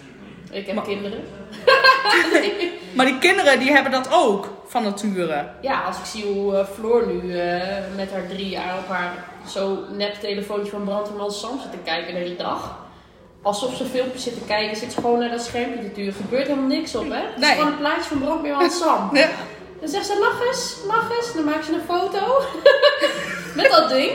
Ik 0.52 0.66
heb 0.66 0.76
Maar- 0.76 0.86
kinderen. 0.86 1.24
Maar 2.96 3.06
die 3.06 3.18
kinderen 3.20 3.60
die 3.60 3.72
hebben 3.72 3.92
dat 3.92 4.08
ook 4.12 4.48
van 4.68 4.84
nature. 4.84 5.48
Ja, 5.62 5.82
als 5.82 5.98
ik 5.98 6.06
zie 6.06 6.24
hoe 6.26 6.56
eh, 6.58 6.66
Floor 6.74 7.08
nu 7.08 7.38
eh, 7.40 7.62
met 7.96 8.12
haar 8.12 8.28
drie 8.28 8.50
jaar 8.50 8.78
op 8.78 8.88
haar 8.88 9.14
zo 9.50 9.78
nep 9.92 10.14
telefoontje 10.14 10.72
van 10.72 10.84
Brandweerman 10.84 11.32
Sam 11.32 11.60
zit 11.62 11.72
te 11.72 11.78
kijken 11.84 12.14
de 12.14 12.20
hele 12.20 12.36
dag. 12.36 12.78
Alsof 13.42 13.76
ze 13.76 13.86
filmpjes 13.86 14.24
zit 14.24 14.34
te 14.34 14.46
kijken, 14.48 14.78
zit 14.78 14.92
ze 14.94 15.02
gewoon 15.02 15.20
naar 15.20 15.30
dat 15.30 15.44
schermpje 15.44 15.82
te 15.82 15.94
duwen. 15.94 16.08
Er 16.14 16.16
gebeurt 16.22 16.48
helemaal 16.48 16.68
niks 16.70 16.96
op, 16.96 17.10
hè? 17.10 17.22
Het 17.34 17.44
is 17.44 17.50
gewoon 17.50 17.68
een 17.72 17.78
plaatje 17.78 18.02
van 18.10 18.20
Brandweerman 18.20 18.70
Sam. 18.72 19.10
Ja. 19.16 19.30
Dan 19.80 19.90
zegt 19.90 20.06
ze, 20.06 20.18
lach 20.20 20.48
eens, 20.48 20.78
lach 20.88 21.12
eens. 21.18 21.34
Dan 21.34 21.44
maakt 21.44 21.66
ze 21.66 21.74
een 21.74 21.82
foto. 21.88 22.42
Met 23.62 23.72
dat 23.72 23.90
ding. 23.90 24.12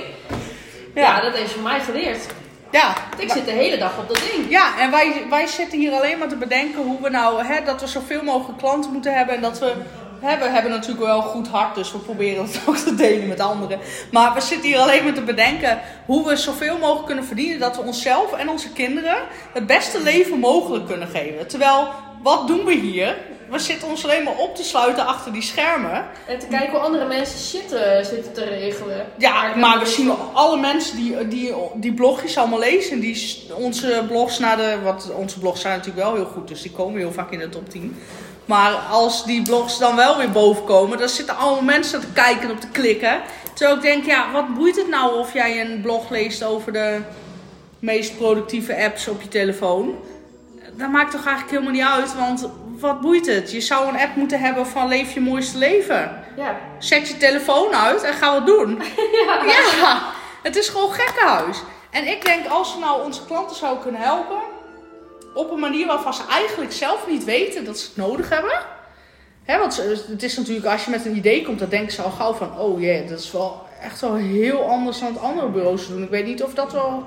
Ja, 0.95 1.21
dat 1.21 1.35
heeft 1.37 1.51
ze 1.53 1.59
mij 1.61 1.81
geleerd. 1.81 2.27
Ja. 2.73 2.95
Ik 3.19 3.31
zit 3.31 3.45
de 3.45 3.51
hele 3.51 3.79
dag 3.79 3.99
op 3.99 4.09
dat 4.09 4.23
ding. 4.31 4.51
Ja, 4.51 4.79
en 4.81 4.91
wij, 4.91 5.27
wij 5.31 5.47
zitten 5.47 5.79
hier 5.79 5.93
alleen 5.93 6.19
maar 6.19 6.29
te 6.29 6.37
bedenken 6.37 6.83
hoe 6.83 7.03
we 7.03 7.11
nou, 7.11 7.45
hè, 7.45 7.65
dat 7.65 7.81
we 7.81 7.87
zoveel 7.87 8.23
mogelijk 8.23 8.59
klanten 8.59 8.93
moeten 8.93 9.15
hebben. 9.15 9.35
En 9.35 9.41
dat 9.41 9.59
we, 9.59 9.73
hè, 10.21 10.39
we 10.39 10.49
hebben 10.49 10.71
natuurlijk 10.71 11.05
wel 11.05 11.17
een 11.17 11.23
goed 11.23 11.49
hart, 11.49 11.75
dus 11.75 11.93
we 11.93 11.99
proberen 11.99 12.45
het 12.45 12.61
ook 12.67 12.77
te 12.77 12.95
delen 12.95 13.29
met 13.29 13.41
anderen. 13.41 13.79
Maar 14.11 14.35
we 14.35 14.41
zitten 14.41 14.69
hier 14.69 14.79
alleen 14.79 15.05
maar 15.05 15.13
te 15.13 15.23
bedenken 15.23 15.81
hoe 16.07 16.29
we 16.29 16.37
zoveel 16.37 16.79
mogelijk 16.79 17.07
kunnen 17.07 17.25
verdienen. 17.25 17.59
Dat 17.59 17.77
we 17.77 17.83
onszelf 17.83 18.33
en 18.33 18.49
onze 18.49 18.73
kinderen 18.73 19.17
het 19.53 19.67
beste 19.67 20.03
leven 20.03 20.39
mogelijk 20.39 20.87
kunnen 20.87 21.09
geven. 21.09 21.47
Terwijl, 21.47 21.89
wat 22.23 22.47
doen 22.47 22.65
we 22.65 22.75
hier? 22.75 23.17
We 23.53 23.59
zitten 23.59 23.88
ons 23.88 24.05
alleen 24.05 24.23
maar 24.23 24.37
op 24.37 24.57
te 24.57 24.62
sluiten 24.65 25.07
achter 25.07 25.33
die 25.33 25.43
schermen. 25.43 26.05
En 26.27 26.38
te 26.38 26.47
kijken 26.47 26.71
hoe 26.71 26.79
andere 26.79 27.07
mensen 27.07 27.38
shit 27.38 27.73
eh, 27.73 28.05
zitten 28.05 28.33
te 28.33 28.45
regelen. 28.45 29.07
Ja, 29.19 29.55
maar 29.57 29.73
we 29.73 29.79
niks 29.79 29.95
zien 29.95 30.12
alle 30.33 30.57
mensen 30.57 30.97
die, 30.97 31.29
die, 31.29 31.55
die 31.75 31.93
blogjes 31.93 32.38
allemaal 32.38 32.59
lezen. 32.59 33.01
Die 33.01 33.47
onze 33.55 34.05
blogs 34.09 34.38
naar 34.38 34.57
de. 34.57 34.79
Wat, 34.83 35.11
onze 35.17 35.38
blogs 35.38 35.61
zijn 35.61 35.77
natuurlijk 35.77 36.05
wel 36.05 36.15
heel 36.15 36.25
goed, 36.25 36.49
dus 36.49 36.62
die 36.62 36.71
komen 36.71 36.99
heel 36.99 37.12
vaak 37.12 37.31
in 37.31 37.38
de 37.38 37.49
top 37.49 37.71
10. 37.71 37.97
Maar 38.45 38.73
als 38.73 39.25
die 39.25 39.43
blogs 39.43 39.79
dan 39.79 39.97
wel 39.97 40.17
weer 40.17 40.31
boven 40.31 40.65
komen, 40.65 40.99
dan 40.99 41.09
zitten 41.09 41.37
allemaal 41.37 41.62
mensen 41.62 42.01
te 42.01 42.12
kijken 42.12 42.43
en 42.43 42.51
op 42.51 42.61
te 42.61 42.69
klikken. 42.69 43.21
Terwijl 43.55 43.77
ik 43.77 43.83
denk, 43.83 44.05
ja, 44.05 44.33
wat 44.33 44.55
boeit 44.55 44.77
het 44.77 44.88
nou 44.88 45.19
of 45.19 45.33
jij 45.33 45.61
een 45.61 45.81
blog 45.81 46.11
leest 46.11 46.45
over 46.45 46.73
de 46.73 47.01
meest 47.79 48.17
productieve 48.17 48.85
apps 48.85 49.09
op 49.09 49.23
je 49.23 49.29
telefoon? 49.29 49.95
Dat 50.77 50.91
maakt 50.91 51.11
toch 51.11 51.27
eigenlijk 51.27 51.51
helemaal 51.51 51.73
niet 51.73 52.01
uit, 52.01 52.17
want 52.17 52.49
wat 52.83 53.01
boeit 53.01 53.27
het? 53.27 53.53
Je 53.53 53.61
zou 53.61 53.88
een 53.88 54.01
app 54.01 54.16
moeten 54.16 54.40
hebben 54.40 54.66
van 54.66 54.88
leef 54.88 55.14
je 55.14 55.21
mooiste 55.21 55.59
leven. 55.59 56.25
Ja. 56.37 56.57
Zet 56.79 57.09
je 57.09 57.16
telefoon 57.16 57.75
uit 57.75 58.03
en 58.03 58.14
ga 58.14 58.33
wat 58.33 58.47
doen. 58.47 58.83
ja. 59.27 59.45
Ja, 59.45 60.03
het 60.42 60.57
is 60.57 60.68
gewoon 60.68 60.92
gekkenhuis. 60.92 61.62
En 61.90 62.07
ik 62.07 62.25
denk, 62.25 62.47
als 62.47 62.75
we 62.75 62.81
nou 62.81 63.05
onze 63.05 63.25
klanten 63.25 63.57
zouden 63.57 63.83
kunnen 63.83 64.01
helpen... 64.01 64.38
op 65.35 65.51
een 65.51 65.61
manier 65.61 65.87
waarvan 65.87 66.14
ze 66.14 66.23
eigenlijk 66.31 66.73
zelf 66.73 67.07
niet 67.09 67.25
weten 67.25 67.64
dat 67.64 67.79
ze 67.79 67.87
het 67.87 67.97
nodig 67.97 68.29
hebben... 68.29 68.61
Hè, 69.45 69.59
want 69.59 69.83
het 70.09 70.23
is 70.23 70.37
natuurlijk, 70.37 70.66
als 70.66 70.85
je 70.85 70.90
met 70.90 71.05
een 71.05 71.16
idee 71.16 71.42
komt, 71.42 71.59
dan 71.59 71.68
denken 71.68 71.92
ze 71.92 72.03
al 72.03 72.11
gauw 72.11 72.33
van, 72.33 72.59
oh 72.59 72.81
jee, 72.81 73.05
dat 73.05 73.18
is 73.18 73.33
wel 73.33 73.62
echt 73.81 74.01
wel 74.01 74.14
heel 74.14 74.68
anders 74.68 74.99
dan 74.99 75.12
het 75.12 75.23
andere 75.23 75.49
bureaus 75.49 75.88
doen. 75.88 76.03
Ik 76.03 76.11
weet 76.11 76.27
niet 76.27 76.42
of 76.42 76.55
dat 76.55 76.73
wel, 76.73 77.07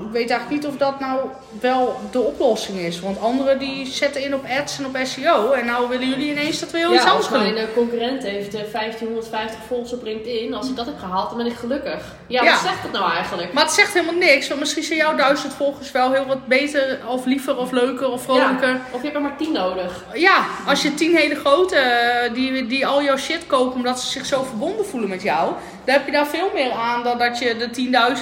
ik 0.00 0.06
weet 0.12 0.30
eigenlijk 0.30 0.62
niet 0.62 0.72
of 0.72 0.78
dat 0.78 1.00
nou 1.00 1.20
wel 1.60 2.00
de 2.10 2.20
oplossing 2.20 2.78
is. 2.78 3.00
Want 3.00 3.20
anderen 3.20 3.58
die 3.58 3.86
zetten 3.86 4.24
in 4.24 4.34
op 4.34 4.44
ads 4.60 4.78
en 4.78 4.86
op 4.86 4.96
SEO 5.02 5.50
en 5.52 5.66
nou 5.66 5.88
willen 5.88 6.08
jullie 6.08 6.30
ineens 6.30 6.60
dat 6.60 6.70
we 6.70 6.78
heel 6.78 6.94
iets 6.94 7.02
Ja, 7.04 7.08
anders 7.10 7.28
doen. 7.28 7.42
mijn 7.42 7.56
eh, 7.56 7.64
concurrent 7.74 8.22
heeft 8.22 8.54
eh, 8.54 8.60
1550 8.72 9.58
volgers 9.66 9.92
op 9.92 10.02
LinkedIn. 10.02 10.54
Als 10.54 10.68
ik 10.68 10.76
dat 10.76 10.86
heb 10.86 10.98
gehaald, 10.98 11.28
dan 11.28 11.38
ben 11.38 11.46
ik 11.46 11.54
gelukkig. 11.56 12.04
Ja, 12.26 12.42
Ja. 12.42 12.50
wat 12.50 12.60
zegt 12.60 12.82
dat 12.82 12.92
nou 12.92 13.12
eigenlijk? 13.12 13.52
Maar 13.52 13.62
het 13.64 13.72
zegt 13.72 13.92
helemaal 13.94 14.14
niks, 14.14 14.48
want 14.48 14.60
misschien 14.60 14.82
zijn 14.82 14.98
jouw 14.98 15.14
duizend 15.16 15.54
volgers 15.54 15.90
wel 15.90 16.12
heel 16.12 16.26
wat 16.26 16.46
beter 16.46 16.98
of 17.08 17.24
liever 17.24 17.56
of 17.56 17.70
leuker 17.70 18.10
of 18.10 18.22
vrolijker. 18.22 18.68
Ja, 18.68 18.80
of 18.90 18.96
je 18.98 19.02
hebt 19.02 19.14
er 19.14 19.22
maar 19.22 19.36
10 19.36 19.52
nodig. 19.52 20.04
Ja, 20.14 20.44
als 20.66 20.82
je 20.82 20.94
tien 20.94 21.16
hele 21.16 21.34
grote 21.34 21.76
eh, 21.76 22.34
die, 22.34 22.66
die 22.66 22.86
al 22.86 23.02
jouw 23.02 23.16
shit 23.16 23.46
kopen 23.46 23.74
omdat 23.76 24.00
ze 24.00 24.06
zich 24.10 24.26
zo 24.26 24.42
verbonden 24.42 24.86
voelen 24.86 25.08
met 25.08 25.22
jou, 25.22 25.52
dan 25.84 25.94
heb 25.94 26.06
je 26.06 26.12
daar 26.12 26.26
veel 26.26 26.50
meer 26.54 26.70
aan 26.72 27.02
dan 27.02 27.18
dat 27.18 27.38
je 27.38 27.56
de 27.56 27.68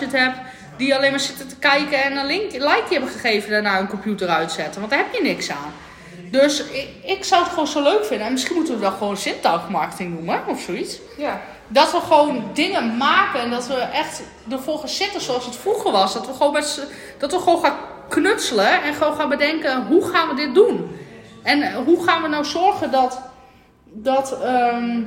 10.000 0.05 0.13
hebt 0.13 0.39
die 0.81 0.95
alleen 0.95 1.11
maar 1.11 1.21
zitten 1.21 1.49
te 1.49 1.57
kijken 1.57 2.03
en 2.03 2.16
een 2.16 2.27
link, 2.27 2.53
like 2.53 2.85
hebben 2.88 3.09
gegeven 3.09 3.49
en 3.49 3.62
daarna 3.62 3.79
hun 3.79 3.88
computer 3.88 4.29
uitzetten. 4.29 4.81
Want 4.81 4.93
daar 4.93 5.01
heb 5.01 5.14
je 5.14 5.23
niks 5.23 5.51
aan. 5.51 5.73
Dus 6.31 6.64
ik, 6.64 6.88
ik 7.05 7.25
zou 7.25 7.43
het 7.43 7.53
gewoon 7.53 7.66
zo 7.66 7.83
leuk 7.83 8.05
vinden. 8.05 8.27
En 8.27 8.33
misschien 8.33 8.55
moeten 8.55 8.75
we 8.75 8.81
het 8.81 8.88
wel 8.88 8.99
gewoon 8.99 9.16
zintuigmarketing 9.16 10.14
noemen 10.14 10.47
of 10.47 10.61
zoiets. 10.61 10.99
Ja. 11.16 11.40
Dat 11.69 11.93
we 11.93 12.01
gewoon 12.01 12.51
dingen 12.55 12.97
maken 12.97 13.40
en 13.40 13.51
dat 13.51 13.66
we 13.66 13.75
echt 13.75 14.23
ervoor 14.51 14.79
gaan 14.79 14.88
zitten 14.88 15.21
zoals 15.21 15.47
het 15.47 15.57
vroeger 15.57 15.93
was. 15.93 16.12
Dat 16.12 16.27
we 16.27 16.33
gewoon, 16.33 16.53
met 16.53 16.88
dat 17.19 17.33
we 17.33 17.38
gewoon 17.38 17.64
gaan 17.64 17.77
knutselen 18.09 18.83
en 18.83 18.95
gewoon 18.95 19.14
gaan 19.14 19.29
bedenken 19.29 19.87
hoe 19.87 20.09
gaan 20.09 20.29
we 20.29 20.35
dit 20.35 20.55
doen. 20.55 20.97
En 21.43 21.62
eh, 21.62 21.75
hoe 21.75 22.05
gaan 22.05 22.23
we 22.23 22.29
nou 22.29 22.45
zorgen 22.45 22.90
dat, 22.90 23.21
dat 23.85 24.40
ehm, 24.43 25.03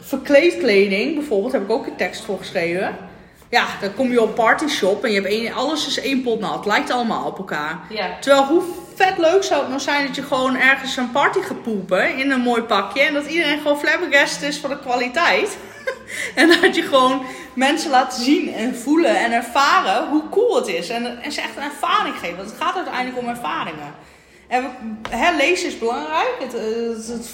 verkleedkleding 0.00 1.14
bijvoorbeeld, 1.14 1.52
heb 1.52 1.62
ik 1.62 1.70
ook 1.70 1.86
een 1.86 1.96
tekst 1.96 2.24
voor 2.24 2.38
geschreven. 2.38 3.07
Ja, 3.50 3.66
dan 3.80 3.94
kom 3.94 4.10
je 4.10 4.22
op 4.22 4.34
party 4.34 4.66
shop 4.66 5.04
en 5.04 5.12
je 5.12 5.20
hebt 5.20 5.32
één, 5.32 5.52
alles 5.52 5.86
is 5.86 6.00
één 6.00 6.22
pot 6.22 6.40
nat. 6.40 6.66
Lijkt 6.66 6.90
allemaal 6.90 7.26
op 7.26 7.38
elkaar. 7.38 7.78
Ja. 7.88 8.16
Terwijl 8.20 8.46
hoe 8.46 8.62
vet 8.94 9.18
leuk 9.18 9.42
zou 9.44 9.60
het 9.60 9.68
nou 9.68 9.80
zijn 9.80 10.06
dat 10.06 10.16
je 10.16 10.22
gewoon 10.22 10.56
ergens 10.56 10.96
een 10.96 11.10
party 11.10 11.40
gaat 11.40 11.62
poepen 11.62 12.16
in 12.16 12.30
een 12.30 12.40
mooi 12.40 12.62
pakje. 12.62 13.02
En 13.02 13.14
dat 13.14 13.26
iedereen 13.26 13.60
gewoon 13.60 13.78
flabbergast 13.78 14.42
is 14.42 14.58
van 14.58 14.70
de 14.70 14.78
kwaliteit. 14.78 15.56
en 16.34 16.48
dat 16.60 16.76
je 16.76 16.82
gewoon 16.82 17.22
mensen 17.54 17.90
laat 17.90 18.14
zien 18.14 18.54
en 18.54 18.76
voelen 18.76 19.16
en 19.16 19.32
ervaren 19.32 20.08
hoe 20.08 20.28
cool 20.30 20.56
het 20.56 20.68
is. 20.68 20.88
En, 20.88 21.22
en 21.22 21.32
ze 21.32 21.40
echt 21.40 21.56
een 21.56 21.62
ervaring 21.62 22.14
geven. 22.18 22.36
Want 22.36 22.50
het 22.50 22.60
gaat 22.60 22.76
uiteindelijk 22.76 23.18
om 23.18 23.28
ervaringen. 23.28 23.94
En 24.48 24.70
hè, 25.10 25.36
lezen 25.36 25.68
is 25.68 25.78
belangrijk. 25.78 26.34
Het, 26.38 26.52
het, 26.52 27.06
het, 27.06 27.30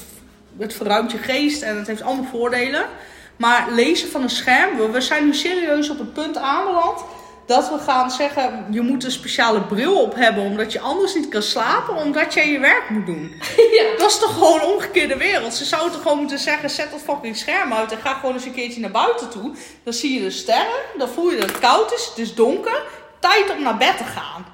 het 0.58 0.74
verruimt 0.74 1.12
je 1.12 1.18
geest 1.18 1.62
en 1.62 1.76
het 1.76 1.86
heeft 1.86 2.02
allemaal 2.02 2.30
voordelen. 2.30 2.86
Maar 3.36 3.66
lezen 3.70 4.10
van 4.10 4.22
een 4.22 4.30
scherm, 4.30 4.76
we, 4.76 4.90
we 4.90 5.00
zijn 5.00 5.24
nu 5.24 5.34
serieus 5.34 5.90
op 5.90 5.98
het 5.98 6.12
punt 6.12 6.36
aanbeland 6.36 7.04
dat 7.46 7.68
we 7.68 7.78
gaan 7.78 8.10
zeggen, 8.10 8.66
je 8.70 8.80
moet 8.80 9.04
een 9.04 9.10
speciale 9.10 9.62
bril 9.62 10.02
op 10.02 10.14
hebben 10.14 10.44
omdat 10.44 10.72
je 10.72 10.80
anders 10.80 11.14
niet 11.14 11.28
kan 11.28 11.42
slapen, 11.42 11.96
omdat 11.96 12.34
jij 12.34 12.50
je 12.50 12.58
werk 12.58 12.90
moet 12.90 13.06
doen. 13.06 13.40
ja. 13.76 13.98
Dat 13.98 14.10
is 14.10 14.18
toch 14.18 14.32
gewoon 14.32 14.60
een 14.60 14.66
omgekeerde 14.66 15.16
wereld. 15.16 15.54
Ze 15.54 15.64
zouden 15.64 15.92
toch 15.92 16.02
gewoon 16.02 16.18
moeten 16.18 16.38
zeggen, 16.38 16.70
zet 16.70 16.90
dat 16.90 17.00
fucking 17.00 17.36
scherm 17.36 17.72
uit 17.72 17.92
en 17.92 17.98
ga 17.98 18.14
gewoon 18.14 18.34
eens 18.34 18.44
een 18.44 18.54
keertje 18.54 18.80
naar 18.80 18.90
buiten 18.90 19.30
toe. 19.30 19.52
Dan 19.84 19.92
zie 19.92 20.14
je 20.14 20.20
de 20.20 20.30
sterren, 20.30 20.80
dan 20.98 21.08
voel 21.08 21.30
je 21.30 21.36
dat 21.36 21.48
het 21.48 21.58
koud 21.58 21.92
is, 21.92 22.06
het 22.08 22.18
is 22.18 22.34
donker, 22.34 22.82
tijd 23.20 23.50
om 23.56 23.62
naar 23.62 23.76
bed 23.76 23.96
te 23.96 24.04
gaan. 24.04 24.46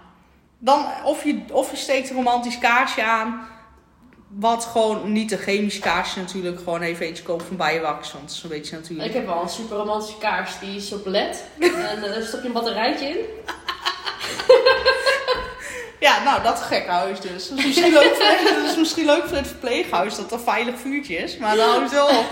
Dan, 0.59 0.87
of, 1.05 1.25
je, 1.25 1.43
of 1.53 1.71
je 1.71 1.77
steekt 1.77 2.11
een 2.11 2.17
romantisch 2.17 2.59
kaarsje 2.59 3.03
aan, 3.03 3.49
wat 4.39 4.65
gewoon 4.65 5.13
niet 5.13 5.33
een 5.33 5.39
chemisch 5.39 5.79
kaarsje 5.79 6.19
natuurlijk, 6.19 6.59
gewoon 6.59 6.83
even 6.83 7.07
eentje 7.07 7.23
kopen 7.23 7.47
van 7.47 7.57
Bijenwax, 7.57 8.13
want 8.13 8.31
is 8.31 8.43
een 8.43 8.49
beetje 8.49 8.77
natuurlijk... 8.77 9.09
Ik 9.09 9.15
heb 9.15 9.27
wel 9.27 9.43
een 9.43 9.49
super 9.49 9.77
romantische 9.77 10.19
kaars, 10.19 10.59
die 10.59 10.77
is 10.77 10.93
op 10.93 11.07
LED. 11.07 11.45
en 11.59 12.03
eh, 12.03 12.03
daar 12.03 12.23
stop 12.23 12.41
je 12.41 12.47
een 12.47 12.53
batterijtje 12.53 13.07
in. 13.07 13.17
Ja, 16.01 16.23
nou, 16.23 16.43
dat 16.43 16.61
gekhuis 16.61 17.21
dus. 17.21 17.49
Dat 17.49 17.59
is 17.59 17.65
misschien 17.65 17.93
leuk 17.93 18.15
voor, 18.15 18.55
dat 18.55 18.71
is 18.71 18.77
misschien 18.77 19.05
leuk 19.05 19.25
voor 19.27 19.37
het 19.37 19.47
verpleeghuis, 19.47 20.17
dat 20.17 20.33
er 20.33 20.41
veilig 20.41 20.79
vuurtje 20.79 21.17
is. 21.17 21.37
Maar 21.37 21.57
dan 21.57 21.69
houdt 21.69 21.83
het 21.83 21.93
wel 21.93 22.09
op. 22.09 22.27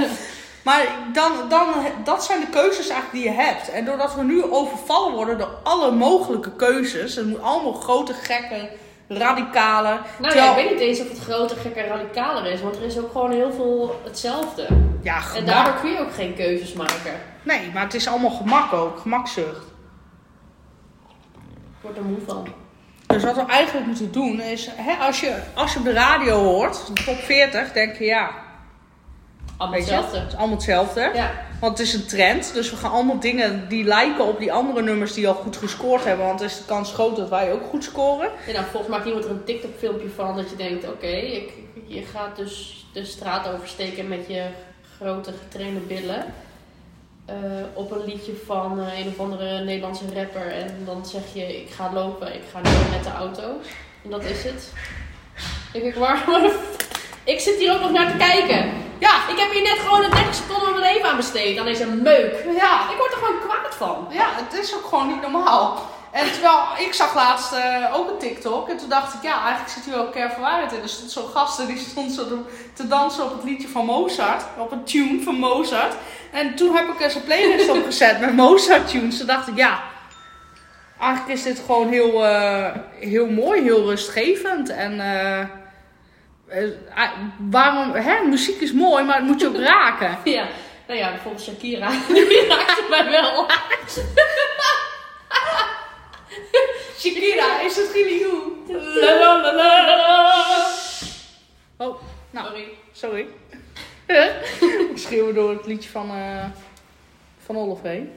Maar 0.63 0.87
dan, 1.13 1.33
dan, 1.49 1.69
dat 2.05 2.25
zijn 2.25 2.41
de 2.41 2.47
keuzes 2.47 2.89
eigenlijk 2.89 3.13
die 3.13 3.23
je 3.23 3.43
hebt. 3.43 3.71
En 3.71 3.85
doordat 3.85 4.15
we 4.15 4.23
nu 4.23 4.45
overvallen 4.45 5.13
worden 5.13 5.39
door 5.39 5.59
alle 5.63 5.91
mogelijke 5.91 6.53
keuzes. 6.57 7.15
Het 7.15 7.27
moet 7.27 7.43
allemaal 7.43 7.73
grote, 7.73 8.13
gekke, 8.13 8.69
radicale. 9.09 9.99
Nou 10.19 10.35
ja, 10.37 10.51
ik 10.51 10.57
weet 10.57 10.71
niet 10.71 10.81
eens 10.81 11.01
of 11.01 11.09
het 11.09 11.19
groter, 11.19 11.57
gekker, 11.57 11.87
radicaler 11.87 12.53
is. 12.53 12.61
Want 12.63 12.77
er 12.77 12.83
is 12.83 12.99
ook 12.99 13.13
gewoon 13.13 13.31
heel 13.33 13.53
veel 13.53 14.01
hetzelfde. 14.05 14.67
Ja, 15.03 15.17
En 15.17 15.23
gemak. 15.23 15.47
daardoor 15.47 15.81
kun 15.81 15.91
je 15.91 15.99
ook 16.01 16.15
geen 16.15 16.35
keuzes 16.35 16.73
maken. 16.73 17.13
Nee, 17.43 17.71
maar 17.73 17.83
het 17.83 17.95
is 17.95 18.09
allemaal 18.09 18.31
gemak 18.31 18.73
ook. 18.73 18.99
Gemakzucht. 18.99 19.67
Ik 21.49 21.85
word 21.85 21.97
er 21.97 22.03
moe 22.05 22.19
van. 22.27 22.49
Dus 23.07 23.25
wat 23.25 23.35
we 23.35 23.45
eigenlijk 23.47 23.87
moeten 23.87 24.13
doen 24.13 24.41
is, 24.41 24.69
hè, 24.77 24.93
als, 25.05 25.21
je, 25.21 25.37
als 25.55 25.73
je 25.73 25.79
op 25.79 25.85
de 25.85 25.93
radio 25.93 26.35
hoort, 26.35 26.87
de 26.87 27.05
top 27.05 27.19
40, 27.19 27.73
denk 27.73 27.97
je 27.97 28.05
ja, 28.05 28.31
Allemaal 29.59 29.79
hetzelfde. 29.79 30.19
het 30.19 30.29
is 30.33 30.37
allemaal 30.39 30.55
hetzelfde. 30.57 31.11
Ja. 31.15 31.31
Want 31.61 31.79
het 31.79 31.87
is 31.87 31.95
een 31.95 32.07
trend, 32.07 32.53
dus 32.55 32.71
we 32.71 32.77
gaan 32.77 32.91
allemaal 32.91 33.21
dingen 33.21 33.69
die 33.69 33.85
lijken 33.85 34.25
op 34.25 34.39
die 34.39 34.53
andere 34.53 34.83
nummers 34.83 35.13
die 35.13 35.29
al 35.29 35.35
goed 35.35 35.57
gescoord 35.57 36.05
hebben. 36.05 36.27
Want 36.27 36.41
is 36.41 36.57
de 36.59 36.65
kans 36.65 36.93
groot 36.93 37.17
dat 37.17 37.29
wij 37.29 37.53
ook 37.53 37.67
goed 37.71 37.85
scoren. 37.85 38.31
En 38.47 38.53
dan 38.55 38.65
volgens 38.65 38.93
maakt 38.93 39.07
iemand 39.07 39.25
er 39.25 39.31
een 39.31 39.45
TikTok 39.45 39.71
filmpje 39.79 40.09
van 40.09 40.37
dat 40.37 40.51
je 40.51 40.57
denkt, 40.57 40.89
oké, 40.89 41.07
ik 41.07 41.53
je 41.87 42.03
gaat 42.03 42.37
dus 42.37 42.87
de 42.93 43.05
straat 43.05 43.49
oversteken 43.49 44.09
met 44.09 44.25
je 44.29 44.47
grote 44.99 45.33
getrainde 45.43 45.81
billen. 45.81 46.25
eh, 47.27 47.35
op 47.75 47.91
een 47.91 48.05
liedje 48.05 48.33
van 48.47 48.81
eh, 48.81 48.99
een 48.99 49.09
of 49.09 49.21
andere 49.21 49.65
Nederlandse 49.65 50.05
rapper. 50.15 50.53
En 50.53 50.79
dan 50.85 51.07
zeg 51.07 51.21
je, 51.33 51.61
ik 51.61 51.71
ga 51.71 51.93
lopen, 51.93 52.35
ik 52.35 52.43
ga 52.53 52.59
nu 52.59 52.71
met 52.97 53.05
de 53.05 53.11
auto. 53.19 53.43
En 54.05 54.11
dat 54.11 54.25
is 54.25 54.45
het. 54.45 54.73
Ik 55.73 55.83
denk, 55.83 55.95
waar, 56.05 56.23
waar 56.27 56.41
de 56.41 56.49
f- 56.49 56.88
Ik 57.35 57.41
zit 57.41 57.59
hier 57.59 57.73
ook 57.75 57.81
nog 57.81 57.91
naar 57.93 58.11
te 58.11 58.17
kijken. 58.17 58.73
Ja, 58.99 59.15
Ik 59.29 59.39
heb 59.39 59.51
hier 59.53 59.63
net 59.63 59.79
gewoon 59.79 60.05
een 60.05 60.11
30 60.11 60.35
seconden 60.35 60.65
van 60.65 60.81
mijn 60.81 60.93
leven 60.95 61.09
aan 61.11 61.17
besteed 61.17 61.59
aan 61.59 61.65
deze 61.65 61.87
meuk. 61.87 62.33
ja, 62.57 62.91
Ik 62.91 62.97
word 62.99 63.13
er 63.13 63.19
gewoon 63.19 63.41
kwaad 63.49 63.75
van. 63.75 64.07
ja, 64.11 64.27
het 64.31 64.61
is 64.61 64.75
ook 64.75 64.85
gewoon 64.87 65.07
niet 65.09 65.21
normaal. 65.21 65.87
En 66.11 66.33
terwijl, 66.33 66.59
ik 66.79 66.95
zag 66.95 67.15
laatst 67.15 67.53
eh, 67.53 67.85
ook 67.97 68.11
een 68.11 68.19
TikTok 68.19 68.69
en 68.69 68.77
toen 68.77 68.89
dacht 68.89 69.15
ik, 69.15 69.23
ja, 69.23 69.41
eigenlijk 69.41 69.71
zit 69.71 69.85
hier 69.85 69.95
wel 69.95 70.09
kern 70.09 70.31
van 70.31 70.41
waarheid 70.41 70.73
in. 70.73 70.83
Er 70.83 70.89
stond 70.89 71.11
zo'n 71.11 71.29
gasten 71.35 71.67
die 71.67 71.79
stond 71.79 72.13
zo 72.13 72.23
te- 72.75 72.89
dansen 72.89 73.25
op 73.25 73.33
het 73.33 73.45
liedje 73.45 73.69
van 73.69 73.85
Mozart, 73.85 74.43
op 74.59 74.73
een 74.73 74.85
tune 74.85 75.23
van 75.23 75.35
Mozart. 75.35 75.95
En 76.33 76.55
toen 76.55 76.77
heb 76.77 76.89
ik 76.89 77.01
eens 77.01 77.15
een 77.15 77.25
playlist 77.25 77.69
opgezet 77.71 78.21
met 78.21 78.35
Mozart 78.37 78.89
tunes. 78.89 79.19
Toen 79.19 79.27
dacht 79.27 79.49
ik, 79.49 79.57
ja, 79.57 79.79
eigenlijk 81.01 81.33
is 81.39 81.43
dit 81.45 81.63
gewoon 81.67 81.89
heel, 81.89 82.27
eh, 82.27 82.67
heel 83.01 83.27
mooi, 83.27 83.63
heel 83.63 83.85
rustgevend. 83.85 84.69
En 84.69 85.01
eh, 85.01 85.45
waarom, 87.39 87.93
hè, 87.93 88.23
muziek 88.23 88.61
is 88.61 88.73
mooi, 88.73 89.05
maar 89.05 89.17
het 89.17 89.25
moet 89.25 89.41
je 89.41 89.47
ook 89.47 89.57
raken. 89.57 90.19
Ja, 90.33 90.49
nou 90.87 90.99
ja, 90.99 91.11
bijvoorbeeld 91.11 91.45
Shakira. 91.45 91.91
Die 92.09 92.47
raakte 92.47 92.87
mij 92.91 93.11
wel. 93.11 93.47
Shakira, 96.99 97.61
is 97.61 97.77
het 97.77 97.91
you? 97.95 98.57
La, 99.01 99.19
la, 99.19 99.55
la. 99.55 100.67
Oh, 101.77 102.01
nou, 102.31 102.47
Sorry. 102.93 103.27
sorry. 104.07 104.31
ik 104.91 104.99
schreeuwen 104.99 105.35
door 105.35 105.51
het 105.51 105.67
liedje 105.67 105.91
van, 105.91 106.11
eh 106.11 106.45
van 107.45 107.57
Olaf 107.57 107.83
heen. 107.83 108.13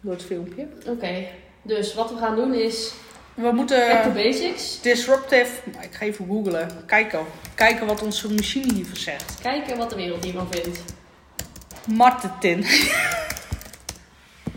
Door 0.00 0.12
het 0.12 0.24
filmpje. 0.24 0.68
Oké, 0.86 1.26
dus 1.62 1.94
wat 1.94 2.10
we 2.10 2.16
gaan 2.16 2.36
doen 2.36 2.54
is 2.54 2.92
We 3.36 3.42
back 3.42 3.50
to 3.50 3.56
moeten 3.56 4.12
basics. 4.12 4.80
disruptive... 4.80 5.50
nou, 5.72 5.84
Ik 5.84 5.94
ga 5.94 6.04
even 6.04 6.26
googlen. 6.26 6.68
Kijken. 6.86 7.20
Kijken 7.54 7.86
wat 7.86 8.02
onze 8.02 8.32
machine 8.32 8.72
hiervoor 8.74 8.96
zegt. 8.96 9.40
Kijken 9.42 9.76
wat 9.76 9.90
de 9.90 9.96
wereld 9.96 10.24
hiervan 10.24 10.48
vindt. 10.50 10.78
Martetin. 11.86 12.64